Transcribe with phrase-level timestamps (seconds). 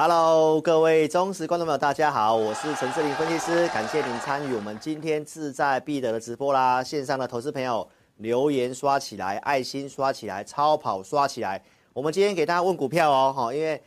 [0.00, 6.80] Hello，各位忠实观众朋友，大家好，我是陈志玲分析师，感谢您参与我们今天志在必得的直播啦。
[6.84, 7.84] 线上的投资朋友
[8.18, 11.60] 留言刷起来，爱心刷起来，超跑刷起来。
[11.92, 13.82] 我们今天给大家问股票哦，哈，因为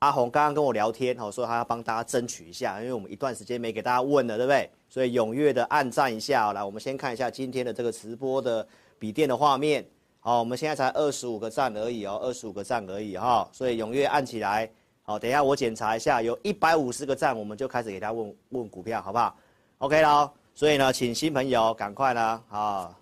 [0.00, 4.68] 阿红刚刚跟我聊天，哈，说他要帮大家争取一下，因为我们一段时间没给大家问了，对不对？
[4.88, 6.52] 所以踊跃的按赞一下。
[6.52, 8.66] 来，我们先看一下今天的这个直播的
[8.98, 9.86] 笔电的画面。
[10.18, 14.68] 好，我们现在才二十五个赞而已哦，二十五个赞而已哈，所以踊跃按起来。
[15.12, 19.36] 好，等一下我检查一下，有一百五十个赞，我们就开始给大家问问股票，好不好
[19.76, 22.96] ？OK 了，所以呢，请新朋友赶快呢，啊，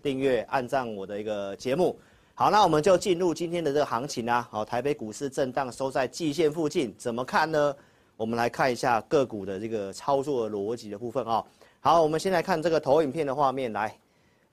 [0.00, 1.98] 订阅、按赞我的一个节目。
[2.34, 4.46] 好，那我们就进入今天的这个行情啊。
[4.48, 7.74] 好，台北股市震荡收在季线附近，怎么看呢？
[8.16, 11.44] 我们来看一下个股的这个操作逻辑的部分啊。
[11.80, 13.92] 好，我们先来看这个投影片的画面，来，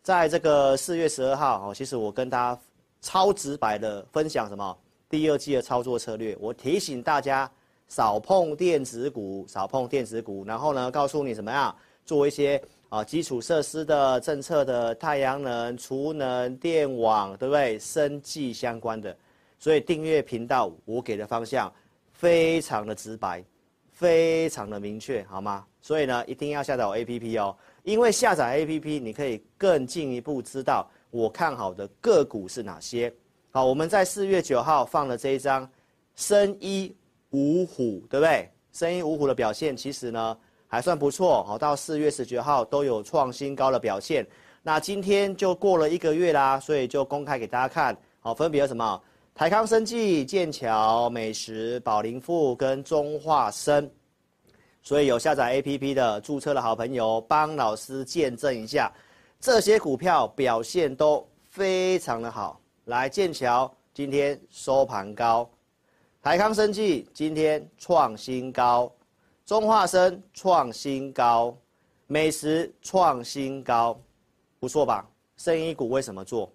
[0.02, 2.60] 在这个四月十二号，哦，其实我跟大家
[3.04, 4.76] 超直白的分享什么？
[5.14, 7.48] 第二季的操作策略，我提醒大家
[7.88, 10.44] 少碰电子股，少碰电子股。
[10.44, 17.78] 然后呢，告诉你怎么样做一些啊基础设施的政策的太阳能、储能、电网，对不对？
[17.78, 19.16] 生技相关的。
[19.60, 21.72] 所以订阅频道，我给的方向
[22.12, 23.44] 非常的直白，
[23.92, 25.64] 非常的明确，好吗？
[25.80, 33.14] 所以呢，一定要下载我 APP 哦，因为下载 APP 你可以更进一步知道我看好的个股是哪些。
[33.56, 35.70] 好，我们在四月九号放了这一张
[36.16, 36.92] 生一
[37.30, 38.50] 五虎，对不对？
[38.72, 40.36] 生一五虎的表现其实呢
[40.68, 44.26] 还算不错，好，到四月十九号都有创新高的表现。
[44.64, 49.00] 那今天就过了一个月啦，所以就公开给大家看，好，分别有什么？
[49.36, 53.88] 台康生技、剑桥美食、宝林富跟中化生。
[54.82, 58.92] 所以有下载 APP 的注册的好朋友，帮老师见证一下，
[59.40, 62.60] 这些股票表现都非常的好。
[62.86, 65.50] 来剑桥今天收盘高，
[66.22, 68.92] 台康生技今天创新高，
[69.46, 71.58] 中化生创新高，
[72.08, 73.98] 美食创新高，
[74.60, 75.08] 不错吧？
[75.38, 76.52] 生医股为什么做？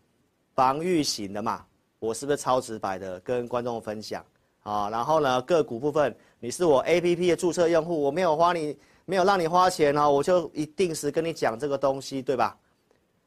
[0.54, 1.64] 防御型的嘛。
[1.98, 4.22] 我是不是超直白的跟观众分享
[4.64, 4.90] 啊？
[4.90, 12.54] 然后呢，个股部分，你是我 APP 的注册用户，我没有花你，没有让你花钱哦，我就一定时跟你讲这个东西，对吧？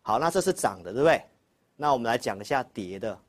[0.04, 1.22] 好，那这是涨的，对不对？
[1.82, 3.20] 那我们来讲一下跌的，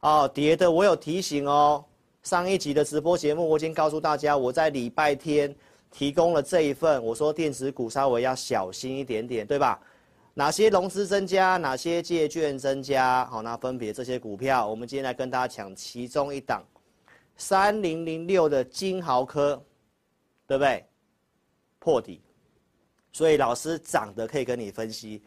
[0.00, 1.84] 哦，跌的我有提醒哦。
[2.24, 5.54] 上一集的直播节目我已经告诉大家，我在礼拜天
[5.92, 9.80] 提供了这一份，我说电子股稍微要小心一点点，对吧？
[10.34, 16.64] 哪些融资增加，哪些借券增加，好，那分别这些股票，我们今天来跟大家讲其中一档，
[17.36, 19.64] 三零零六的金豪科，
[20.48, 20.84] 对不对？
[21.78, 22.20] 破底，
[23.12, 25.22] 所以老师涨的可以跟你分析。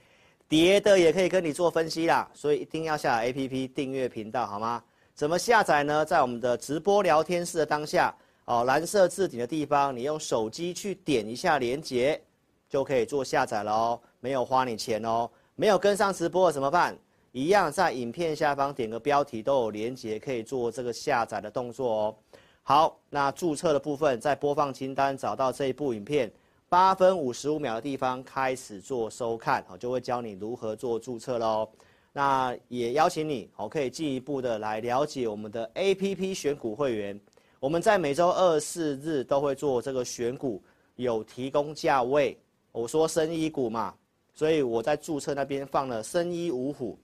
[0.50, 4.82] 跌的也可以跟你做分析啦，所以一定要下 APP 订阅频道，好吗？
[5.14, 6.06] 怎么下载呢？
[6.06, 8.16] 在我们的直播聊天室的当下，
[8.46, 12.22] 哦，蓝色置顶的地方，你用手机去点一下连接，
[12.70, 15.30] 就可以做下载了哦，没有花你钱哦。
[15.56, 16.98] 没有跟上直播怎么办？
[17.34, 22.16] 一样在影片下方点个标题都有连接，可以做这个下载的动作哦。
[22.64, 26.32] 好，那注册的部分在播放清单找到这一部影片。
[26.70, 31.70] 八分五十五秒的地方开始做收看，好，就会教你如何做注册喽。
[32.12, 37.18] 那也邀请你，好，可以进一步的来了解我们的 APP 选股会员。
[37.62, 40.62] 我们在每周二、四、日都会做这个选股，
[40.98, 42.38] 有提供价位。
[42.74, 43.94] 我说生医股嘛，
[44.34, 47.00] 所以我在注册那边放了生医五虎。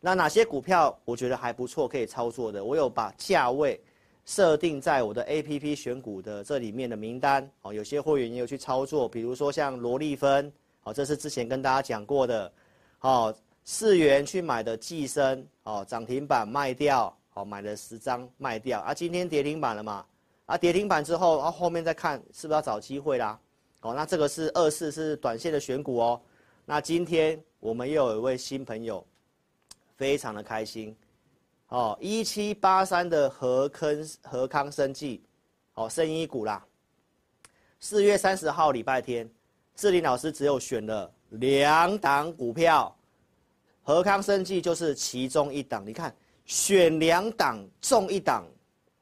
[0.00, 3.80] 那哪些股票我觉得还不错，可以操作的，我有把价位。
[4.26, 10.52] 设定在我的 APP 选股的这里面的名单哦，有些会员也有去操作，比如说像罗丽芬
[10.82, 12.52] 哦，这是之前跟大家讲过的，
[13.00, 13.34] 哦，
[13.64, 20.04] 四元去买的寄生哦，涨停板卖掉哦，买了十张卖掉啊，今天跌停板了嘛，
[20.46, 23.38] 啊，跌停板之后啊，后面再看是不是要找机会啦，
[23.82, 26.20] 哦，那这个是二四是短线的选股哦，
[26.64, 29.06] 那今天我们又有一位新朋友，
[29.96, 30.96] 非常的开心。
[31.68, 35.20] 哦，一七八三的和坑和康生技，
[35.74, 36.64] 哦，生医股啦。
[37.80, 39.28] 四月三十号礼拜天，
[39.74, 42.94] 志霖老师只有选了两档股票，
[43.82, 45.84] 和康生技就是其中一档。
[45.84, 46.14] 你看，
[46.44, 48.44] 选两档中一档，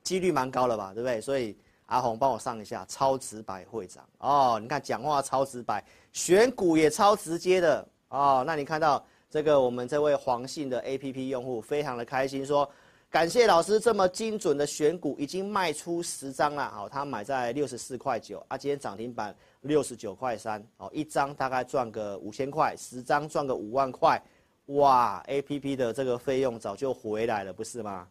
[0.02, 1.20] 几率蛮高了吧，对不对？
[1.20, 5.84] 所以阿红帮我上一下超直白会长哦，你看讲话超直白，
[6.14, 8.42] 选股也超直接的哦。
[8.46, 9.04] 那你看到？
[9.34, 12.70] 这个我们这位黄姓的 APP 用户非常的开心，说
[13.10, 16.70] 感谢老师这么精准的选股，已经卖出十张了。
[16.70, 24.22] 好，他买在六十四块九啊，今天涨停板六十九块三，哦，一张大概赚个五千块，十张赚个五万块，
[24.66, 28.06] 哇，APP 的这个费用早就回来了，不是吗？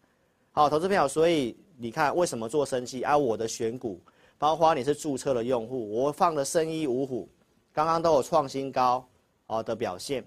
[0.52, 3.18] 好，投资朋友，所以你看为什么做生气啊？
[3.18, 3.98] 我的选股，
[4.38, 7.30] 包括你是注册的用户，我放的生医五虎，
[7.72, 9.08] 刚刚都有创新高
[9.48, 10.22] 哦的表现。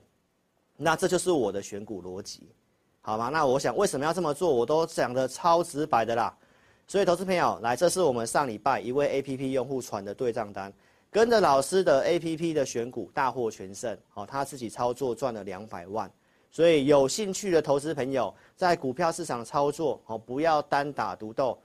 [0.76, 2.48] 那这就是我的选股逻辑，
[3.00, 3.30] 好吗？
[3.30, 4.54] 那我想为什么要这么做？
[4.54, 6.36] 我都讲得超直白的啦。
[6.86, 10.72] 所以投资朋友来，这是我们上礼拜一位 APP 用户传的对账单，
[11.10, 16.10] 跟着老师的 APP 的选股大获全胜，哦，他自己操作赚了两百万。
[16.50, 21.58] 所以有兴趣的投资朋友在股票市场操作，哦，不要单打独斗。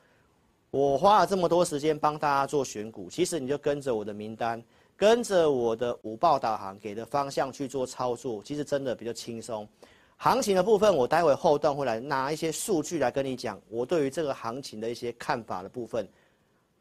[0.72, 4.64] 我花了这么多时间帮大家做选股，其实你就跟着我的名单。
[5.02, 9.68] 跟着我的五报导航给的方向去做操作，其实真的比较轻松。
[10.16, 16.08] 行情的部分，我待会后段会来拿一些数据来跟你讲，我对于这个行情的一些看法的部分，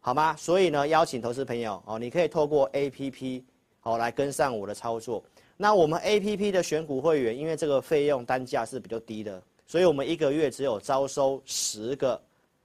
[0.00, 0.36] 好吗？
[0.36, 3.42] 所以呢，邀请投资朋友哦，你可以透过 APP
[3.84, 5.24] 哦来跟上我的操作。
[5.56, 12.20] 那我们 APP 的选股会员，因为这个费用单价是比较低的，所以我们一个月只有招收十个，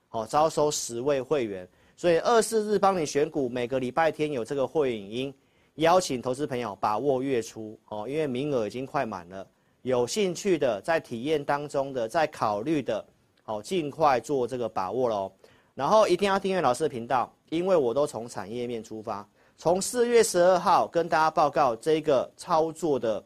[0.10, 1.66] 哦，招收十位会员，
[1.96, 5.34] 所以二四日帮你选股，每个礼拜天有这个会影音。
[5.76, 9.46] 邀请投资朋友把握月初哦，因为名额已经快满了。
[9.82, 13.06] 有兴趣的，在体验当中的，在考虑的，
[13.44, 15.32] 哦，尽快做这个把握喽。
[15.74, 19.28] 然后一定要订阅老师的频道，因为我都从产业面出发，
[19.58, 23.22] 从四月十二号跟大家报告这个操作的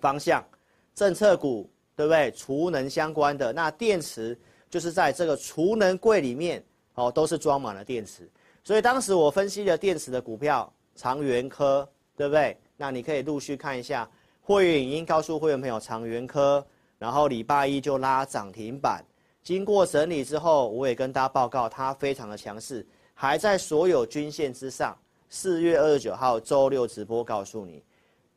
[0.00, 0.44] 方向，
[0.92, 2.32] 政策股对不对？
[2.32, 4.36] 储能相关的，那电池
[4.68, 6.62] 就是在这个储能柜里面
[6.94, 8.28] 哦，都是装满了电池。
[8.64, 10.70] 所以当时我分析了电池的股票。
[10.94, 12.56] 长源科对不对？
[12.76, 14.08] 那你可以陆续看一下，
[14.42, 16.64] 会员已经告诉会员朋友长源科，
[16.98, 19.04] 然后礼拜一就拉涨停板。
[19.42, 24.96] 经过整理之后，我也跟大家报告，它非常的强势，还在所有均线之上。
[25.28, 27.82] 四月二十九号周六直播告诉你，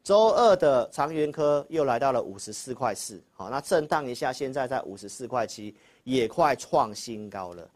[0.03, 7.67] 周二的长源科又来到了五十四块四，好，那震荡一下，现在在五十四块七，也快创新高了。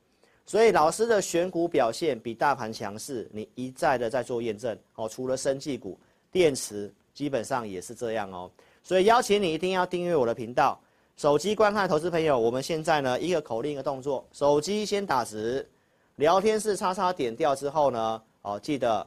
[0.48, 5.08] 所以老师的选股表现比大盘强势，你一再的在做验证哦。
[5.08, 6.00] 除了生技股、
[6.32, 8.50] 电池，基本上也是这样哦。
[8.82, 10.80] 所以邀请你一定要订阅我的频道。
[11.18, 15.68] 手机观看投资朋友，我们现在呢一个口令一个动作，手机先打直，
[16.16, 19.06] 聊天室叉叉点掉之后呢，哦记得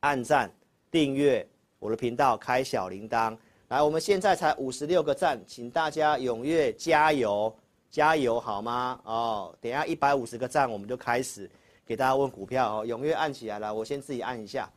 [0.00, 0.50] 按赞、
[0.90, 1.46] 订阅
[1.78, 3.36] 我的频道，开小铃铛。
[3.68, 7.54] 来，我们现在才五十六个赞，请大家踊跃加油。
[7.90, 9.00] 加油好吗？
[9.04, 11.50] 哦，等下一百五十个赞，我们就开始
[11.84, 14.70] 给大家问股票哦，踊跃按起来了，我先自己按一下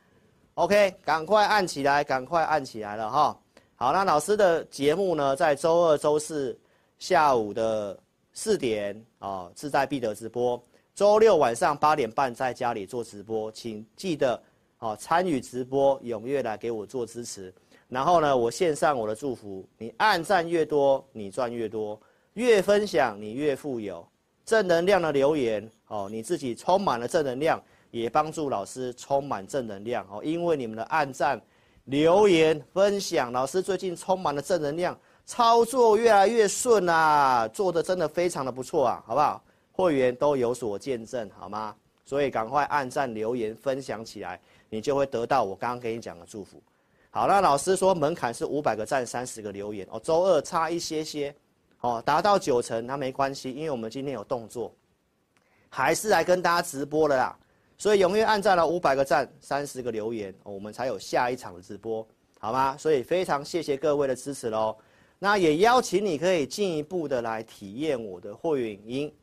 [0.55, 3.39] ，OK，赶快按起来，赶快按起来了哈、
[3.75, 6.59] 好，那老师的节目呢，在周二、周四
[6.97, 7.99] 下午的
[8.33, 10.59] 四点哦，志在必得直播；
[10.95, 14.41] 周六晚上八点半在家里做直播，请记得
[14.79, 17.53] 哦参与直播，踊跃来给我做支持。
[17.89, 21.99] 然后呢，我献上我的祝福，你按赞越多，你赚越多。
[22.33, 24.05] 越分享你越富有，
[24.43, 27.61] 正能量的留言哦，你自己充满了正能量，
[27.91, 30.19] 也帮助老师充满正能量哦。
[30.23, 31.39] 因为你们的按赞、
[31.85, 39.43] 留言、分享，老师最近充满了正能量，操作越来越顺啊，做得真的非常的不错啊，好不好？
[39.71, 41.75] 会员都有所见证，好吗？
[42.03, 46.61] 所以赶快按赞、留言、分享起来，你就会得到我刚刚给你讲的祝福。
[47.11, 51.33] 好，那老师说门槛是五百个赞、三十个留言哦，周二差一些些。
[51.83, 54.73] 哦，达到九成那没关系，因为我们今天有动作，
[55.67, 57.37] 还是来跟大家直播的啦。
[57.77, 62.07] 所以踊跃按赞了五百个赞，三十个留言，我们才有下一场的直播，
[62.39, 62.77] 好吗？
[62.77, 64.73] 所以非常谢谢各位的支持喽。
[65.19, 69.13] 那也邀请你可以进一步的来体验我的会员音，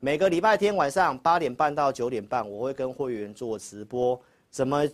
[0.00, 4.18] 每个礼拜天晚上八点半到九点半，我会跟会员做直播。
[4.50, 4.88] 怎么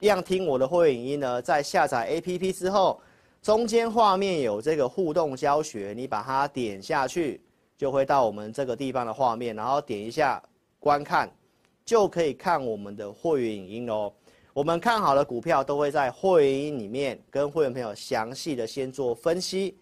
[0.00, 1.42] 样听我的会员音呢？
[1.42, 2.98] 在下载 APP 之后。
[3.42, 7.40] 中间画面有这个互动教学，你把它点下去，
[7.76, 10.40] 就会到我们这个地方的画面，然后点一下
[10.78, 11.28] 观看，
[11.84, 14.12] 就可以看我们的会员影音哦。
[14.54, 19.76] 我们看好的股票都会在会员音里面跟会员朋友详细的先做分析，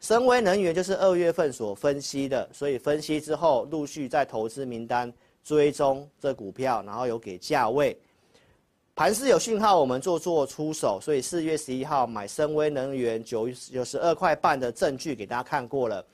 [0.00, 5.12] 神威能源就是二月份所分析的，所以分析之后陆续在投资名单
[5.44, 7.96] 追踪这股票，然后有给价位。
[8.96, 16.04] 盘是有讯号，我们做做出手，所以四月十一号买深威能源九九十二块半的证据给大家看过了。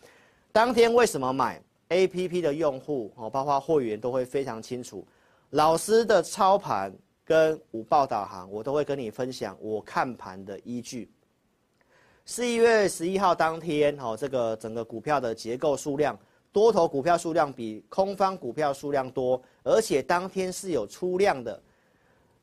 [0.51, 5.07] 当天为什么买？APP 的用户哦，包括会员都会非常清楚。
[5.51, 6.91] 老师的操盘
[7.23, 11.11] 跟午报导航，我都会跟你分享我看盘的依据。
[12.25, 16.19] 四月十一号当天哦，这个整个股票的结构数量，
[16.51, 21.63] 多头股票数量比空方股票数量多，而且当天是有出量的。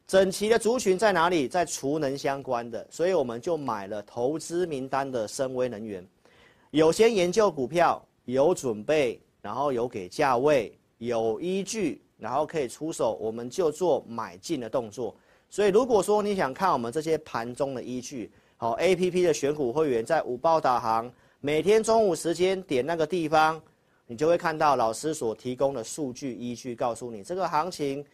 [0.08, 1.50] 整齐的族群在哪里？
[1.50, 6.06] 在储能相关的，所以我们就买了投资名单的深威能源。
[6.72, 15.14] 有先研究股票，有准备，然后有给价位，有依据，然后可以出手，我们就做买进的动作。
[15.50, 21.12] 所以如果说你想看我们这些盘中的依据，好，APP 的选股会员在午报导航，
[21.42, 23.62] 每天中午时间点那个地方，
[24.06, 28.06] 你就会看到老师所提供的数据依据，告诉你这个行情。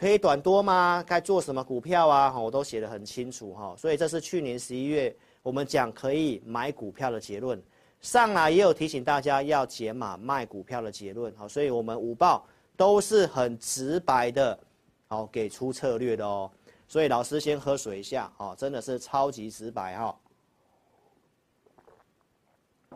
[0.00, 1.04] 可以短多吗？
[1.06, 2.40] 该做什么股票啊？
[2.40, 3.74] 我都写得很清楚哈。
[3.76, 7.62] 所以这是去年十一月我们讲可以买股票的结论，
[8.00, 11.30] 上来也有提醒大家要减码卖股票的结论。
[11.36, 12.46] 好，所以我们午报
[12.78, 14.58] 都是很直白的，
[15.06, 16.50] 好给出策略的哦。
[16.88, 20.16] 所以老师先喝水一下，哦，真的是超级直白哈。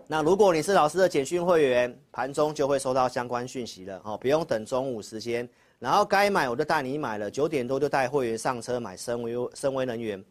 [0.06, 5.46] 那如果你是老师的简讯会员，盘中就会收到相关讯息了，哦，不用等中午时间。
[5.84, 10.24] 然后该买我就带你买了，九点多就带会员上车买深威深威能源。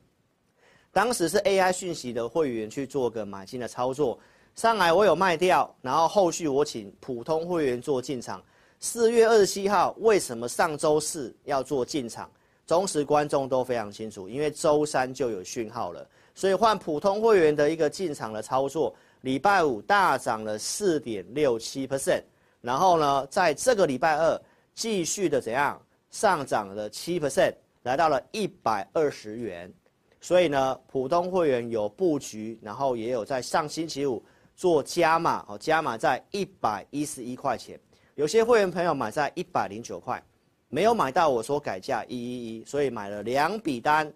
[0.91, 4.17] 当时是 AI 讯息的会员去做个买进的操作，
[4.55, 8.41] 上来我有卖掉，然后后续我请普通会员做进场。
[8.79, 12.27] 四月二十七号为什么上周四要做进场？
[12.65, 18.91] 忠实观众都非常清楚，因为周三就有讯号了，所以换普通会员的一个进场的操作。
[19.21, 22.23] 礼拜五大涨了四点六七 percent，
[22.59, 24.41] 然后呢，在这个礼拜二。
[24.73, 25.81] 继续的怎样？
[26.09, 29.73] 上涨了七 percent，来到了一百二十元，
[30.21, 34.23] 所以呢，普通会员有布局，然后也有在上星期五
[34.55, 37.79] 做加码哦，加码在一百一十一块钱，
[38.13, 40.23] 有些会员朋友买在一百零九块，
[40.69, 44.13] 没有买到我说改价一一一，所以买了两笔单，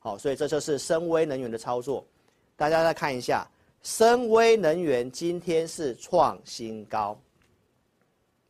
[0.00, 2.04] 好，所以这就是深威能源的操作，
[2.56, 3.48] 大家再看一下，
[3.84, 7.16] 深威能源今天是创新高，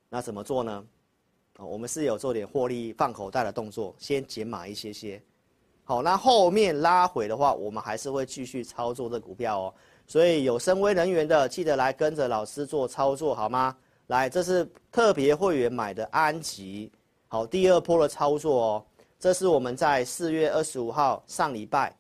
[0.08, 0.82] 那怎么做呢？
[1.64, 5.20] 我们是有做点获利放口袋的动作，先减码一些些。
[5.82, 9.74] 好，那后面拉回的话，我们还是会继续操作这股票哦。
[10.06, 13.76] 所以有深威能源的，记得来跟着老师做操作好吗？
[14.06, 16.92] 来，这是特别会员买的安吉，
[17.26, 18.86] 好，第二波的操作哦。
[19.18, 21.92] 这是我们在四月二十五号上礼拜，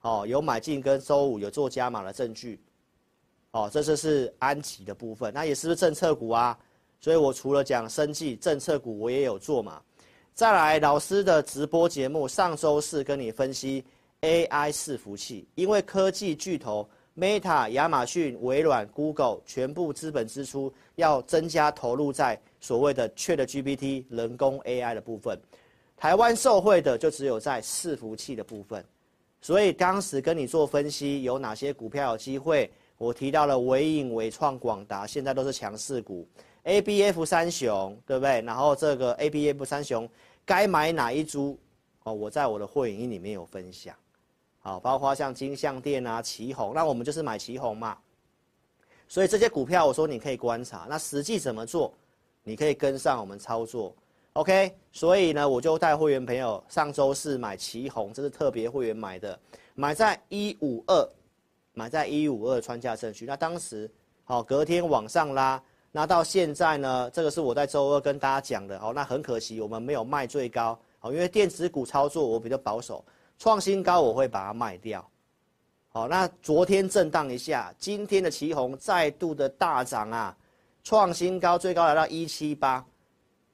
[0.00, 2.58] 哦，有买进跟周五有做加码的证据。
[3.50, 6.58] 哦，这就是安吉的部分，那也是不是政策股啊？
[7.02, 9.82] 所以我除了讲生技政策股，我也有做嘛。
[10.32, 13.84] 再来，老师的直播节目上周四跟你分析
[14.20, 25.36] AI 伺服器，因为科技巨头 Meta、亚马逊、微软、Google 全部资本支出要增加投入在所谓的 ChatGPT 人工 AI 的部分，
[25.96, 28.82] 台湾受惠的就只有在伺服器的部分。
[29.40, 32.70] 所以当时跟你做分析，有哪些股票有机会？
[32.96, 36.24] 我提到了纬颖、纬创、广达，现在都是强势股。
[36.64, 38.40] A B F 三雄，对不对？
[38.42, 40.08] 然后这个 A B F 三雄
[40.44, 41.58] 该买哪一株？
[42.04, 43.94] 哦，我在我的会员里面有分享，
[44.60, 47.96] 好，包括像金像电啊、奇红，那我们就是买奇红嘛。
[49.08, 51.92] 所以这些股票，我说你可以观察，那实际怎么做，
[52.42, 53.94] 你可以跟上我们操作
[54.32, 54.72] ，OK？
[54.90, 59.38] 所以呢，我就带会员朋友上周四买奇红，这是特别会员买的，
[59.74, 61.08] 买在一五二，
[61.74, 63.26] 买在一五二穿价证据。
[63.26, 63.90] 那当时
[64.24, 65.62] 好，隔天往上拉。
[65.94, 67.10] 那到现在呢？
[67.10, 68.94] 这个是我在周二跟大家讲的哦。
[68.94, 73.04] 那很可惜，我们没有卖最高哦，因为电子股操作我比较保守，
[73.38, 75.06] 创新高我会把它卖掉。
[75.90, 80.34] 好，那昨天震荡一下，今天的奇鋐再度的大涨啊，
[80.82, 82.82] 创新高，最高来到一七八。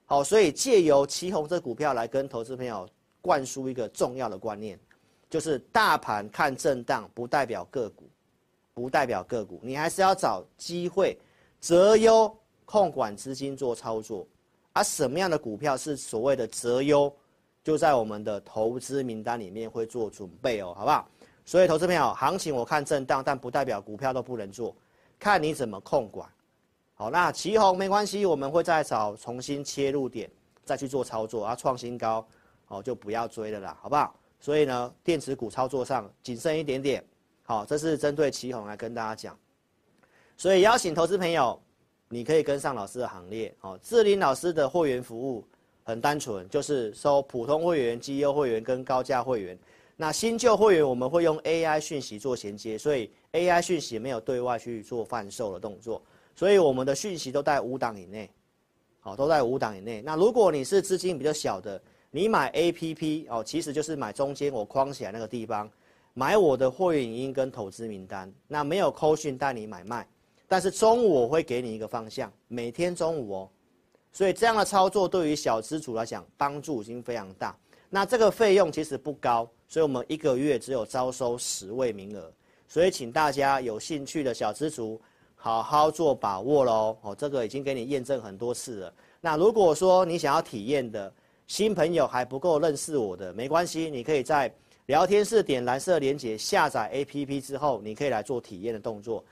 [0.06, 2.88] 好，所以借由奇鋐这股票来跟投资朋友
[3.20, 4.78] 灌输一个重要的观念，
[5.28, 8.08] 就是大盘看震荡不代表个股，
[8.74, 11.18] 不代表个股，你还是要找机会。
[11.60, 12.34] 择优
[12.64, 14.26] 控管资金做操作，
[14.72, 17.12] 而、啊、什么样的股票是所谓的择优，
[17.64, 21.08] 就在我们的投资名单里面会做准备哦，好不好？
[21.44, 24.76] 所以投资朋友，行情我看震荡，但不代表股票都不能做，
[25.18, 26.28] 看你怎么控管。
[26.94, 30.30] 好，那奇鋐没关系，我们会再找重新切入点，
[30.64, 32.26] 再去做操作，啊，创新高，
[32.66, 34.14] 好就不要追了啦，好不好？
[34.40, 37.04] 所以呢，电子股操作上谨慎一点点。
[37.42, 39.36] 好，这是针对奇鋐来跟大家讲。
[40.38, 41.60] 所以邀请投资朋友，
[42.08, 43.76] 你可以跟上老师的行列哦。
[43.82, 45.44] 智霖老师的会员服务
[45.82, 49.58] 很单纯，就是收普通会员、绩优会员跟高价会员。
[49.96, 56.00] 那新旧会员我们会用 AI 讯息做衔接，所以 AI 讯息没有对外去做贩售的动作，
[56.36, 58.30] 所以我们的讯息都在五档以内，
[59.00, 60.00] 好，都在五档以内。
[60.02, 65.68] 那如果你是资金比较小的，你买 APP 哦，其实就是买中间我框起来那个地方，
[66.14, 70.06] 买我的会员影音跟投资名单，那没有扣讯带你买卖，
[70.48, 73.50] 但是中午我会给你一个方向，每天中午哦，
[74.10, 77.56] 所以这样的操作对于小资主来讲帮助已经非常大。
[77.90, 79.48] 那这个费用其实不高。
[79.70, 82.32] 所以，我们一个月只有招收十位名额，
[82.66, 84.98] 所以请大家有兴趣的小资族，
[85.36, 86.96] 好好做把握喽。
[87.02, 88.94] 哦，这个已经给你验证很多次了。
[89.20, 91.12] 那如果说你想要体验的
[91.46, 94.50] 新朋友还不够认识我的，没关系，你可以在
[94.86, 99.22] 聊天室点蓝色连接下载 APP 之后，你可以来做体验的动作。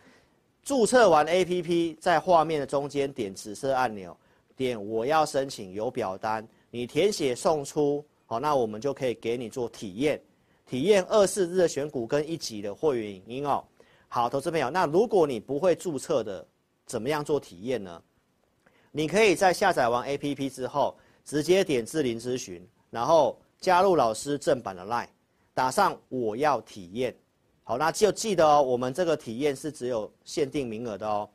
[0.67, 4.17] 注册完 APP，在画面的中间点紫色按钮，
[4.57, 8.05] 点我要申请有表单，你填写送出。
[8.25, 10.21] 好，那我们就可以给你做体验，
[10.67, 13.63] 体验二四日的选股跟一级的会员影音哦。
[14.09, 16.45] 好，投资朋友，那如果你不会注册的，
[16.85, 18.03] 怎么样做体验呢？
[18.91, 25.07] 你可以在下载完 APP 之后，直接点智霖咨询，然后加入老师正版的 LINE，
[25.55, 27.17] 打上我要体验。
[27.69, 31.29] 好，那就记得哦，我们这个体验是只有限定名额的哦。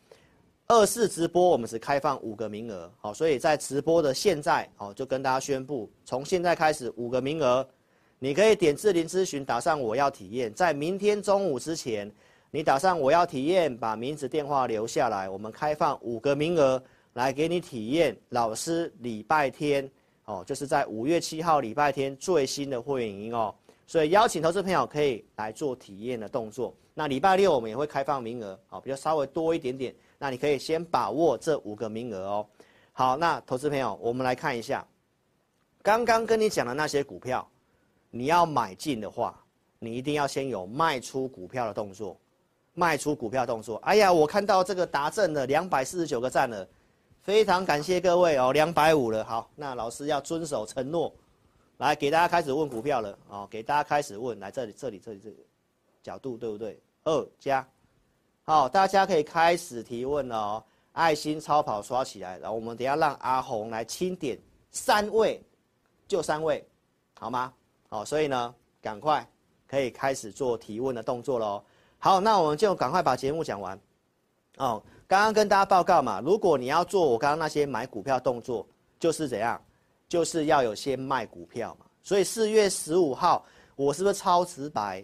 [0.66, 7.68] 二四直播我们只开放五个名额，好，所以在直播的现在，好，就跟大家宣布，从现在开始五个名额，
[8.18, 12.10] 你可以点智霖咨询，打上我要体验，在明天中午之前，
[12.50, 16.82] 你打上我要体验，把名字电话留下来，我们开放五个名额
[17.16, 19.92] 来给你体验老师礼拜天，
[20.24, 23.54] 哦，就是在五月七号礼拜天最新的会员营哦，
[23.92, 26.74] 所以邀请投资朋友可以来做体验的动作。
[26.94, 29.94] 那礼拜六我们也会开放名额，好，比较稍微多一点点。
[30.18, 32.48] 那你可以先把握这五个名额哦。
[32.94, 34.88] 好，那投资朋友，我们来看一下，
[35.82, 37.46] 刚刚跟你讲的那些股票，
[38.12, 39.38] 你要买进的话，
[39.78, 42.18] 你一定要先有卖出股票的动作，
[42.74, 43.76] 卖出股票动作。
[43.84, 46.66] 哎呀，我看到这个达阵了两百四十九个赞了，
[47.22, 49.22] 非常感谢各位哦，两百五了。
[49.26, 51.14] 好，那老师要遵守承诺，
[51.82, 55.38] 来给大家开始问股票了哦，给大家开始问，来这里这里这里这个
[56.04, 56.80] 角度对不对？
[57.06, 57.68] 二加。
[58.44, 60.64] 好，大家可以开始提问了哦。
[60.92, 64.38] 爱心超跑刷起来，然后我们等下让阿红来清点
[64.70, 65.42] 三位，
[66.08, 66.64] 就三位，
[67.18, 67.52] 好吗？
[67.90, 69.28] 好，所以呢，赶快
[69.68, 71.64] 可以开始做提问的动作喽。
[71.98, 73.80] 好，那我们就赶快把节目讲完。
[74.58, 78.68] 哦，刚刚跟大家报告嘛，如果你要做我刚刚那些买股票动作，
[79.00, 79.60] 就是怎样，
[80.12, 81.86] 就是要有先卖股票嘛。
[82.04, 83.46] 所以四月十五号，
[83.78, 85.02] 我是不是超直白？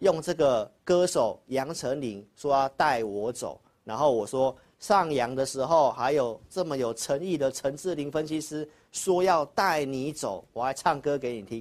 [0.00, 11.60] 用这个歌手杨丞琳说要带我走，然后我说上扬的时候还有这么有诚意的陈志玲分析师说要带你走，我还唱歌给你听，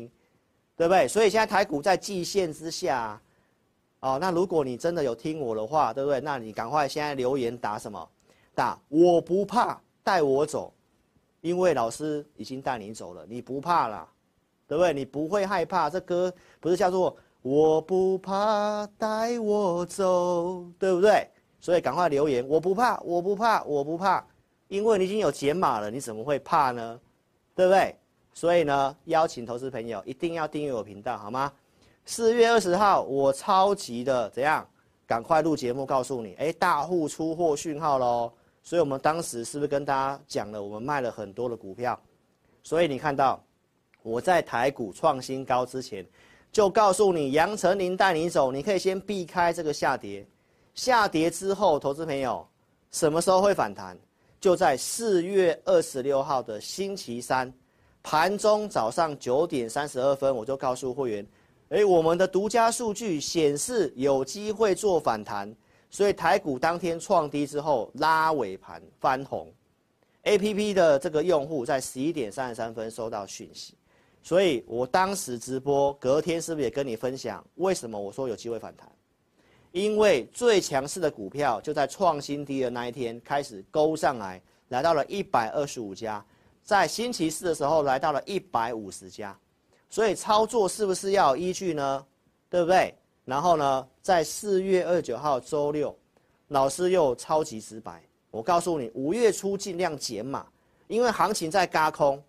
[0.75, 1.07] 对不对？
[1.07, 3.21] 所以现在台股在季线之下，
[4.01, 6.19] 哦，那如果你真的有听我的话，对不对？
[6.19, 8.09] 那你赶快现在留言打什么？
[8.53, 10.73] 打我不怕，带我走，
[11.41, 14.07] 因为老师已经带你走了，你不怕啦，
[14.67, 14.93] 对不对？
[14.93, 17.15] 你不会害怕，这歌不是叫做。
[17.41, 21.25] 我不怕，带我走，对不对？
[21.61, 24.21] 所以赶快留言，我不怕，我不怕，我不怕，
[24.67, 26.99] 因为你已经有解码了，你怎么会怕呢？
[27.55, 27.95] 对不对？
[28.33, 31.49] 所以呢，邀请投资朋友一定要订阅我频道，好吗？
[32.03, 34.67] 四月二十号，我超级的怎样？
[35.07, 38.33] 赶快录节目告诉你，哎，大户出货讯号喽！
[38.63, 41.99] 所以我们当时是不是跟大家讲了，我们卖了很多的股票？
[42.63, 43.43] 所以你看到
[44.03, 46.05] 我在台股创新高之前。
[46.51, 50.25] 就告诉你，杨丞琳带你走，你可以先避开这个下跌。
[50.73, 52.43] 下跌之后，投资朋友
[52.89, 53.95] 什么时候会反弹？
[54.41, 57.53] 就在四月二十六号的星期三
[58.01, 61.27] 盘中早上九点三十二分，我就告诉会员，
[61.69, 65.55] 诶，我们的独家数据显示有机会做反弹，
[65.89, 69.51] 所以台股当天创低之后拉尾盘翻红。
[70.23, 73.73] APP 的这个用户在十一点三十三分收到讯息。
[74.21, 78.87] 所以我当时直播，隔天是不是也跟你分享为什么我说有机会反弹？
[79.71, 86.23] 因为最强势的股票就在创新低的那一天开始勾上来，来到了一百二十五家，
[86.63, 89.37] 在星期四的时候来到了一百五十家，
[89.89, 92.05] 所以操作是不是要有依据呢？
[92.49, 92.93] 对不对？
[93.29, 95.95] 然后呢，在四月二十九号周六，
[96.47, 100.47] 老师又超级直白，我告诉你，五月初尽量减码，
[100.87, 102.19] 因为行情在轧空。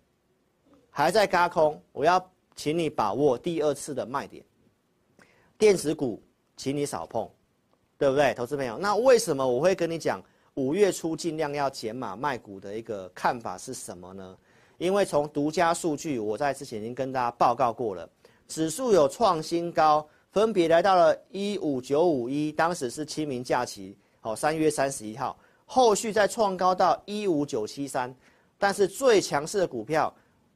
[0.93, 4.43] 还在轧空，我要请你把握第二次的卖点。
[5.57, 6.21] 电子股，
[6.55, 7.27] 请你少碰，
[7.97, 8.33] 对不对？
[8.35, 10.21] 投资朋友，那为什么我会跟你讲
[10.55, 14.37] 五月初尽量要减码卖股的一个看法是什么呢？
[14.77, 18.07] 因为从独家数据，我在之前已经跟大家报告过了，
[18.47, 28.13] 指数有创新高，分别来到了一五九五一，当时是清明假期，哦，三月三十一号，后续再创高到一五九七三，
[28.57, 30.13] 但是最强势的股票。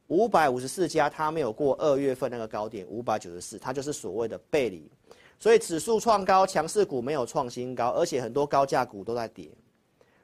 [0.08, 4.88] 五百五十四家，它没有过二月份那个高点五百九十四，它就是所谓的背离，
[5.36, 9.50] 所以指数创高，强势股没有创新高，而且很多高价股都在跌，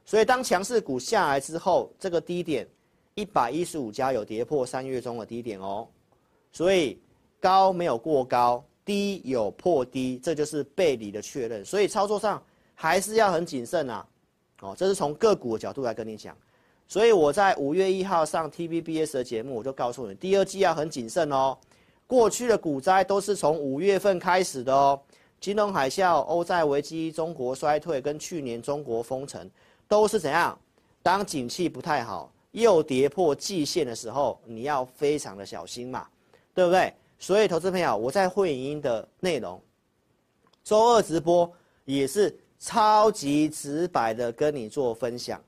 [0.04, 2.64] 所以当强势股下来之后，这个低点
[3.16, 5.88] 一百一十五家有跌破三月中的低点哦，
[6.52, 6.96] 所以
[7.40, 12.42] 高没有过高，低有破低，这就是背离的确认，所以操作上
[12.75, 14.07] 还是要很谨慎啊，
[14.61, 16.37] 哦，这是从个股的角度来跟你讲。
[16.88, 21.57] 所以我在五月一号上 TVBS 的节目，我就告诉你，第二季要很谨慎哦。
[22.07, 25.01] 过去的股灾都是从五月份开始的哦，
[25.40, 29.49] 金融海啸、欧债危机、中国衰退跟去年中国封城，
[29.88, 30.59] 都是怎样？
[31.03, 36.07] 当景气不太好，又跌破季线的时候，你要非常的小心嘛，
[36.53, 36.92] 对不对？
[37.22, 39.62] 所以，投资朋友，我在会影音的内容，
[40.64, 41.48] 周二直播
[41.85, 45.40] 也是超级直白的跟你做分享，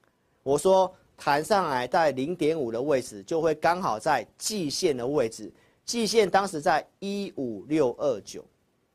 [0.44, 0.94] 我说。
[1.16, 5.48] 弹上来在零点五的位置，就会刚好在季线的位置。
[5.84, 8.44] 季线当时在一五六二九，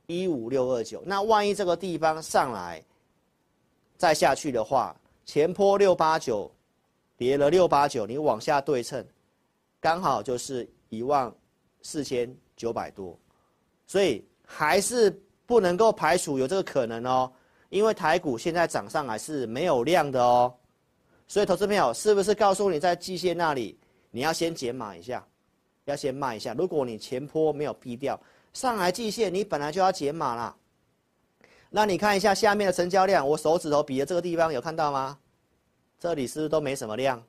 [0.05, 1.01] 一五六二九。
[1.05, 2.83] 那万一这个地方上来
[3.97, 4.93] 再下去的话，
[5.25, 6.51] 前波六八九
[7.15, 9.03] 跌了六八九，你往下对称，
[9.79, 11.33] 刚好就是一万
[11.81, 13.17] 四千九百多。
[13.87, 15.09] 所以还是
[15.47, 17.31] 不能够排除有这个可能哦，
[17.69, 20.53] 因为台股现在涨上来是没有量的哦。
[21.27, 23.79] 所以，投资朋友是不是告诉你，在季线那里，
[24.11, 25.25] 你要先减码一下，
[25.85, 26.53] 要先卖一下。
[26.55, 28.19] 如果你前坡没有避掉，
[28.51, 30.55] 上来季线你本来就要减码啦。
[31.69, 35.17] 那你看一下下面的成交量，我手指头比的这个地方有看到吗？
[35.99, 37.23] 这里是不是都没什么量？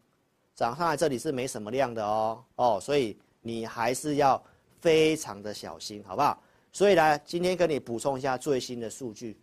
[0.55, 4.43] 涨上来这里是没什么量的哦哦，所以你还是要
[4.81, 6.43] 非常的小心，好不好？
[6.73, 9.39] 所以呢，今天跟你补充一下最新的数据。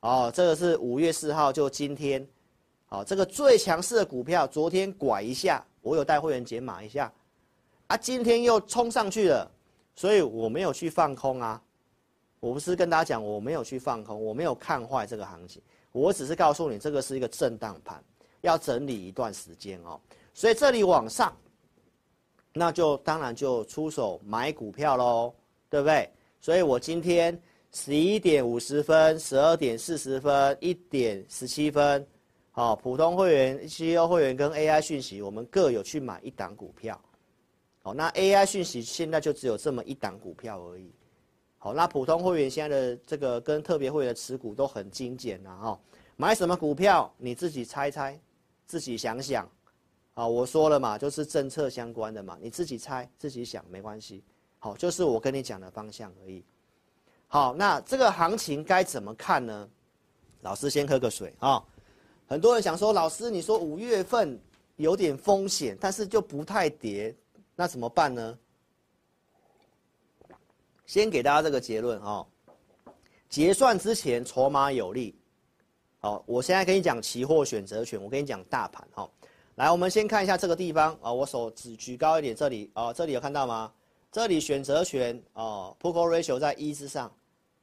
[0.00, 2.26] 哦，这个是五月四号，就今天。
[2.88, 7.12] 好，这个最强势的股票，昨天拐一下，我有带会员解码一下，
[7.88, 9.50] 啊，今天又冲上去了，
[9.96, 11.60] 所以我没有去放空啊，
[12.38, 18.00] 我不是跟大家讲我没有去放空，我没有看坏这个行情，我只是告诉你这个是一个震荡盘，
[18.42, 20.00] 要整理一段时间哦，
[20.32, 21.36] 所以这里往上，
[22.58, 25.34] 那就当然就出手买股票喽，
[25.68, 26.10] 对不对？
[26.40, 27.38] 所以我今天
[27.70, 32.06] 十一点五十分、十二点四十分、一点十七分。
[32.52, 36.98] 好，普通会员、CEO 会员跟 AI 讯息，我们各有去买一档股票。
[37.82, 40.90] 好，那 AI 讯息现在就只有这么一档股票而已。
[41.58, 45.78] 好，那普通会员现在的这个跟特别会员的持股都很精简了哈。
[46.16, 48.18] 买什么股票你自己猜猜，
[48.64, 49.46] 自己想想。
[50.18, 54.24] 好，我说了嘛，就是政策相关的嘛，你自己猜，自己想没关系。
[54.58, 56.42] 好，就是我跟你讲的方向而已。
[57.28, 59.68] 好，那这个行情该怎么看呢？
[60.40, 61.62] 老师先喝个水啊。
[62.26, 64.40] 很多人想说，老师，你说五月份
[64.76, 67.14] 有点风险，但是就不太跌，
[67.54, 68.38] 那怎么办呢？
[70.86, 72.26] 先给大家这个结论哦。
[73.28, 75.14] 结算之前筹码有利。
[75.98, 79.10] 好，我现在跟你讲期货选择权，我跟你讲大盘哈。
[79.56, 83.72] 来，我们先看一下这个地方啊，我手指举高一点，这里啊，这里有看到吗？
[84.12, 87.10] 这里选择权哦，Put Call Ratio 在一之上，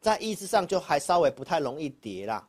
[0.02, 2.48] 在一之上就还稍微不太容易跌啦。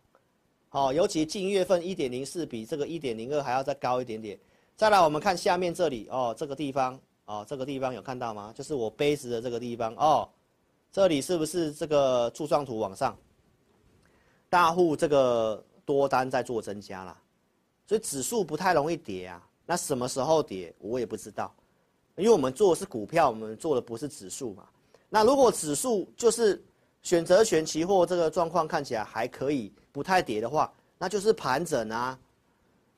[0.70, 4.38] 哦，尤其近月份一点零四比这个一点零二还要再高一点点。
[4.76, 8.50] 再来，我们看下面这里哦，这个地方哦，这个地方有看到吗？
[8.56, 10.26] 就是我杯子的这个地方哦，
[10.90, 13.14] 这里是不是这个柱状图往上？
[14.48, 17.20] 大户这个多单在做增加啦，
[17.86, 19.42] 所以指数不太容易跌啊。
[19.66, 21.54] 那什么时候跌，我也不知道，
[22.16, 24.66] 因为我们做的是股票，我们做的不是指数嘛。
[25.08, 26.62] 那如果指数就是
[27.02, 29.72] 选择权期货这个状况看起来还可以。
[29.94, 32.18] 不太跌的话，那就是盘整啊，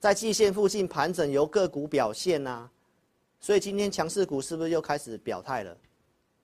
[0.01, 2.67] 在季线附近盘整，由个股表现啊，
[3.39, 5.77] 所以今天强势股是不是又开始表态了？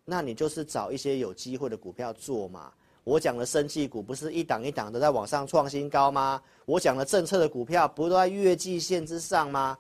[0.05, 2.71] 那你就是找一些有机会的股票做嘛。
[3.05, 6.41] 我讲的生技股不是一档一档的在往上创新高吗？
[6.65, 9.77] 我讲的政策的股票不都在月季线之上吗？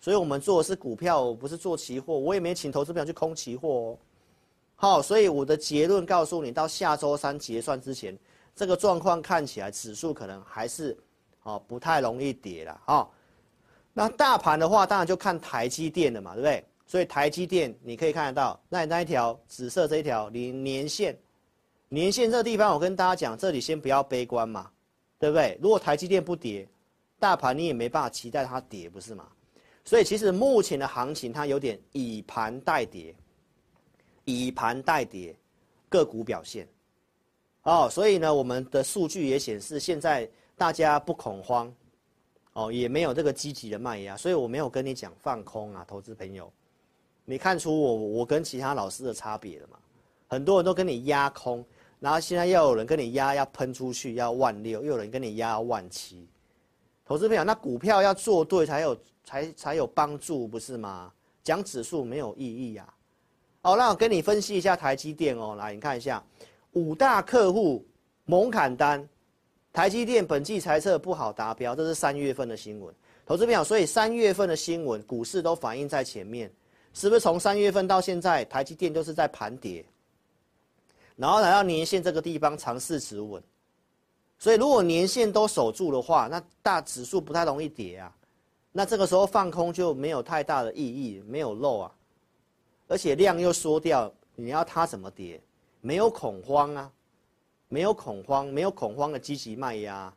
[0.00, 3.98] 所以我们做的是股票，不是做期货，我也没请投资朋友去空期货哦。
[4.74, 8.16] 好，所以我的结论告诉你，到下周三结算之前。
[8.54, 10.96] 这个状况看起来，指数可能还是，
[11.44, 13.08] 哦，不太容易跌了哦。
[13.92, 16.64] 那大盘的话，当然就看台积电的嘛，对不对？
[16.86, 21.16] 所以台积电你可以看得到，那那一条紫色这一条，你年线，
[21.90, 24.70] 年线这地方，我跟大家讲，这里先不要悲观嘛，
[25.18, 25.58] 对不对？
[25.62, 26.68] 如果台积电不跌，
[27.18, 29.26] 大盘你也没办法期待它跌，不是吗？
[29.84, 33.14] 所以其实目前的行情它有点以盘代跌，
[34.26, 35.34] 以盘代跌，
[35.88, 36.68] 个股表现。
[37.62, 41.74] 哦，所以呢，我们的数据也显示，现在大家不恐慌，
[42.52, 46.52] 哦，也没有这个积极的卖压，所以我没有跟你讲放空啊，投资朋友，
[47.24, 49.78] 你看出我我跟其他老师的差别了吗？
[50.30, 51.64] 很多人都跟你压空，
[52.00, 56.28] 然后现在又有人跟你压要喷出去要万六，又有人跟你压万七，
[57.04, 61.12] 投资朋友，那股票要做对才有才才有帮助，不是吗？
[61.42, 62.86] 讲指数没有意义呀、
[63.62, 63.72] 啊。
[63.72, 66.22] 哦，那我跟你分析一下台积电哦，来你看一下。
[66.72, 67.84] 五大客户
[68.26, 69.08] 猛砍单，
[69.72, 72.94] 台积电本季财测不好达标，这是三月份的新闻。
[73.26, 76.50] 投资朋友，所以三月份的新闻，股市都反映在前面，
[76.92, 77.20] 是不是？
[77.20, 79.84] 从三月份到现在，台积电都是在盘跌，
[81.18, 83.42] 然后来到年线这个地方尝试止稳。
[84.38, 88.14] 所以如果年线都守住的话，那大指数不太容易跌啊。
[88.70, 91.92] 那这个时候放空就没有太大的意义，没有漏啊，
[92.86, 95.42] 而且量又缩掉，你要它怎么跌？
[95.80, 96.92] 没有恐慌啊，
[97.66, 100.14] 没有恐慌，没有恐慌的积极卖压。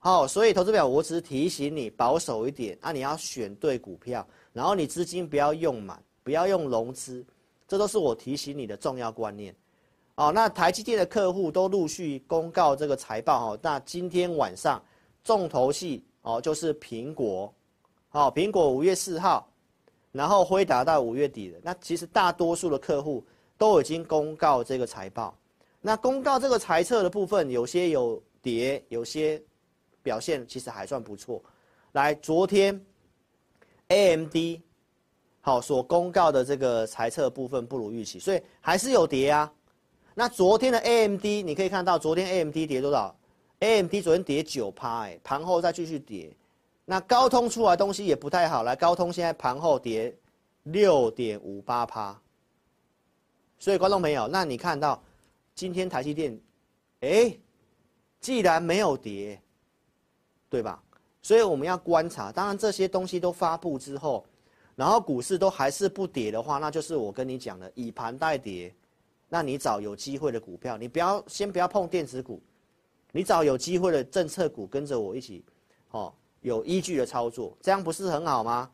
[0.00, 7.24] 好，所以投资表我只是提醒你保守一点啊，你要选对股票，然后你资金不要用满，不要用融资，
[7.68, 9.54] 这都是我提醒你的重要观念。
[10.16, 14.82] 哦，那台积电的客户都陆续公告这个财报哦，那今天晚上
[15.22, 17.52] 重头戏哦就是苹果，
[18.08, 19.48] 好，苹果五月四号，
[20.12, 21.58] 然后辉达到五月底的。
[21.62, 23.24] 那其实大多数的客户。
[23.56, 25.32] 都已经公告这个财报，
[25.80, 29.40] 那公告这个财测的部分，有些有跌，有些
[30.02, 31.40] 表现其实还算不错。
[31.92, 32.84] 来，昨天
[33.86, 34.36] AMD
[35.40, 39.50] 好所公告的这个财测部分不如预期，所以还是有跌啊。
[40.14, 43.14] 那昨天的 AMD 你可以看到，昨天 AMD 跌多少
[43.58, 46.32] ？AMD 昨天跌九趴，哎，盘后再继续跌。
[46.84, 50.14] 那高通出来东西也不太好，来，高通现在盘后跌
[50.64, 52.16] 六点五八趴。
[53.58, 55.02] 所以，观众朋友，那你看到
[55.54, 56.38] 今天台积电，
[57.00, 57.36] 哎，
[58.20, 59.40] 既然没有跌，
[60.48, 60.80] 对吧？
[61.22, 62.30] 所以我们要观察。
[62.30, 64.24] 当然，这些东西都发布之后，
[64.76, 68.72] 然后股市都还是不跌的话，那就是我跟你讲的以盘代跌。
[69.28, 72.40] 那你找有机会的股票，你不要先不要碰电子股，
[73.12, 75.44] 你找有机会的政策股，跟着我一起，
[75.90, 78.70] 哦，有依据的操作，这样不是很好吗？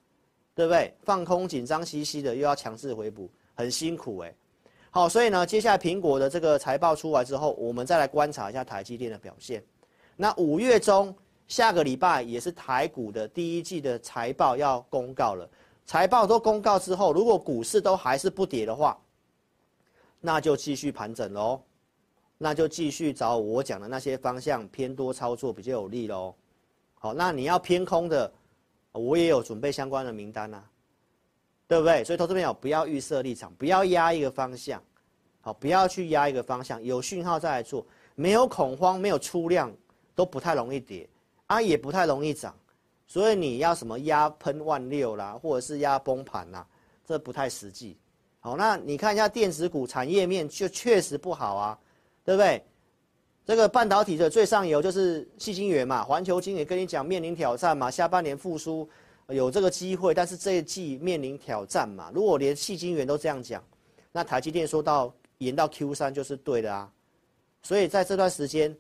[0.55, 0.93] 对不对？
[1.03, 4.35] 放空紧张兮兮的，又要强势回补，很辛苦哎。
[4.91, 9.65] 好，所以呢，接下来苹果的这个财报出来之后，我们再来观察一下台积电的表现。
[10.17, 11.15] 那五月中
[11.47, 15.49] 下个礼拜也是台股的第一季的财报要公告了。
[15.87, 19.01] 财报都公告之后，如果股市都还是不跌的话，
[20.21, 21.61] 那就继续盘整喽，
[22.39, 26.35] 那就继续找我讲的那些方向偏多操作比较有利喽。
[26.95, 28.33] 好，那你要偏空的，
[28.93, 30.65] 我也有准备相关的名单啊。
[31.67, 32.03] 对不对？
[32.03, 34.83] 所以投资朋友不要预设立场，不要压一个方向，
[35.41, 39.73] 好，不要去压一个方向，有讯号再来做，没有恐慌，没有出量，
[40.17, 41.09] 都不太容易跌，
[41.47, 42.53] 啊，也不太容易涨，
[43.07, 46.67] 所以你要什么压喷万六啦，或者是压崩盘啦，
[47.07, 47.97] 这不太实际。
[48.41, 51.79] 好，那你看一下电子股产业面就确实不好啊，
[52.25, 52.63] 对不对？
[53.45, 58.89] 这个半导体的最上游就是矽晶圆嘛，环球晶也跟你讲面临挑战嘛，下半年复苏。
[59.29, 62.11] 有这个机会，但是这一季面临挑战嘛。
[62.13, 63.63] 如果连矽晶圆都这样讲，
[64.11, 66.91] 那台积电说到延到 Q 三就是对的啊。
[67.63, 68.77] 所以在这段时间，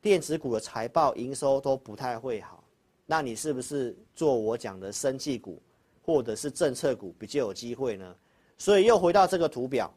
[0.00, 2.64] 电子股的财报营收都不太会好。
[3.06, 5.62] 那你是不是做我讲的生技股，
[6.04, 8.14] 或者是政策股比较有机会呢？
[8.62, 9.92] 所以又回到这个图表，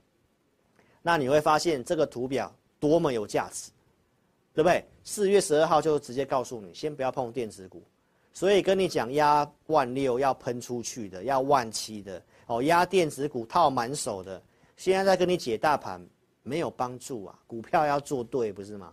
[1.03, 3.69] 那你会发现这个图表多么有价值，
[4.55, 4.83] 对不对？
[5.03, 7.83] 四月十二号就直接告诉你，先不要碰电子股。
[8.33, 14.41] 所以跟你讲，压万六要喷出去的，要万七的哦，压电子股套满手的，
[14.77, 16.03] 现在在跟你解大盘
[16.41, 18.91] 没有帮助啊，股票要做对不是吗？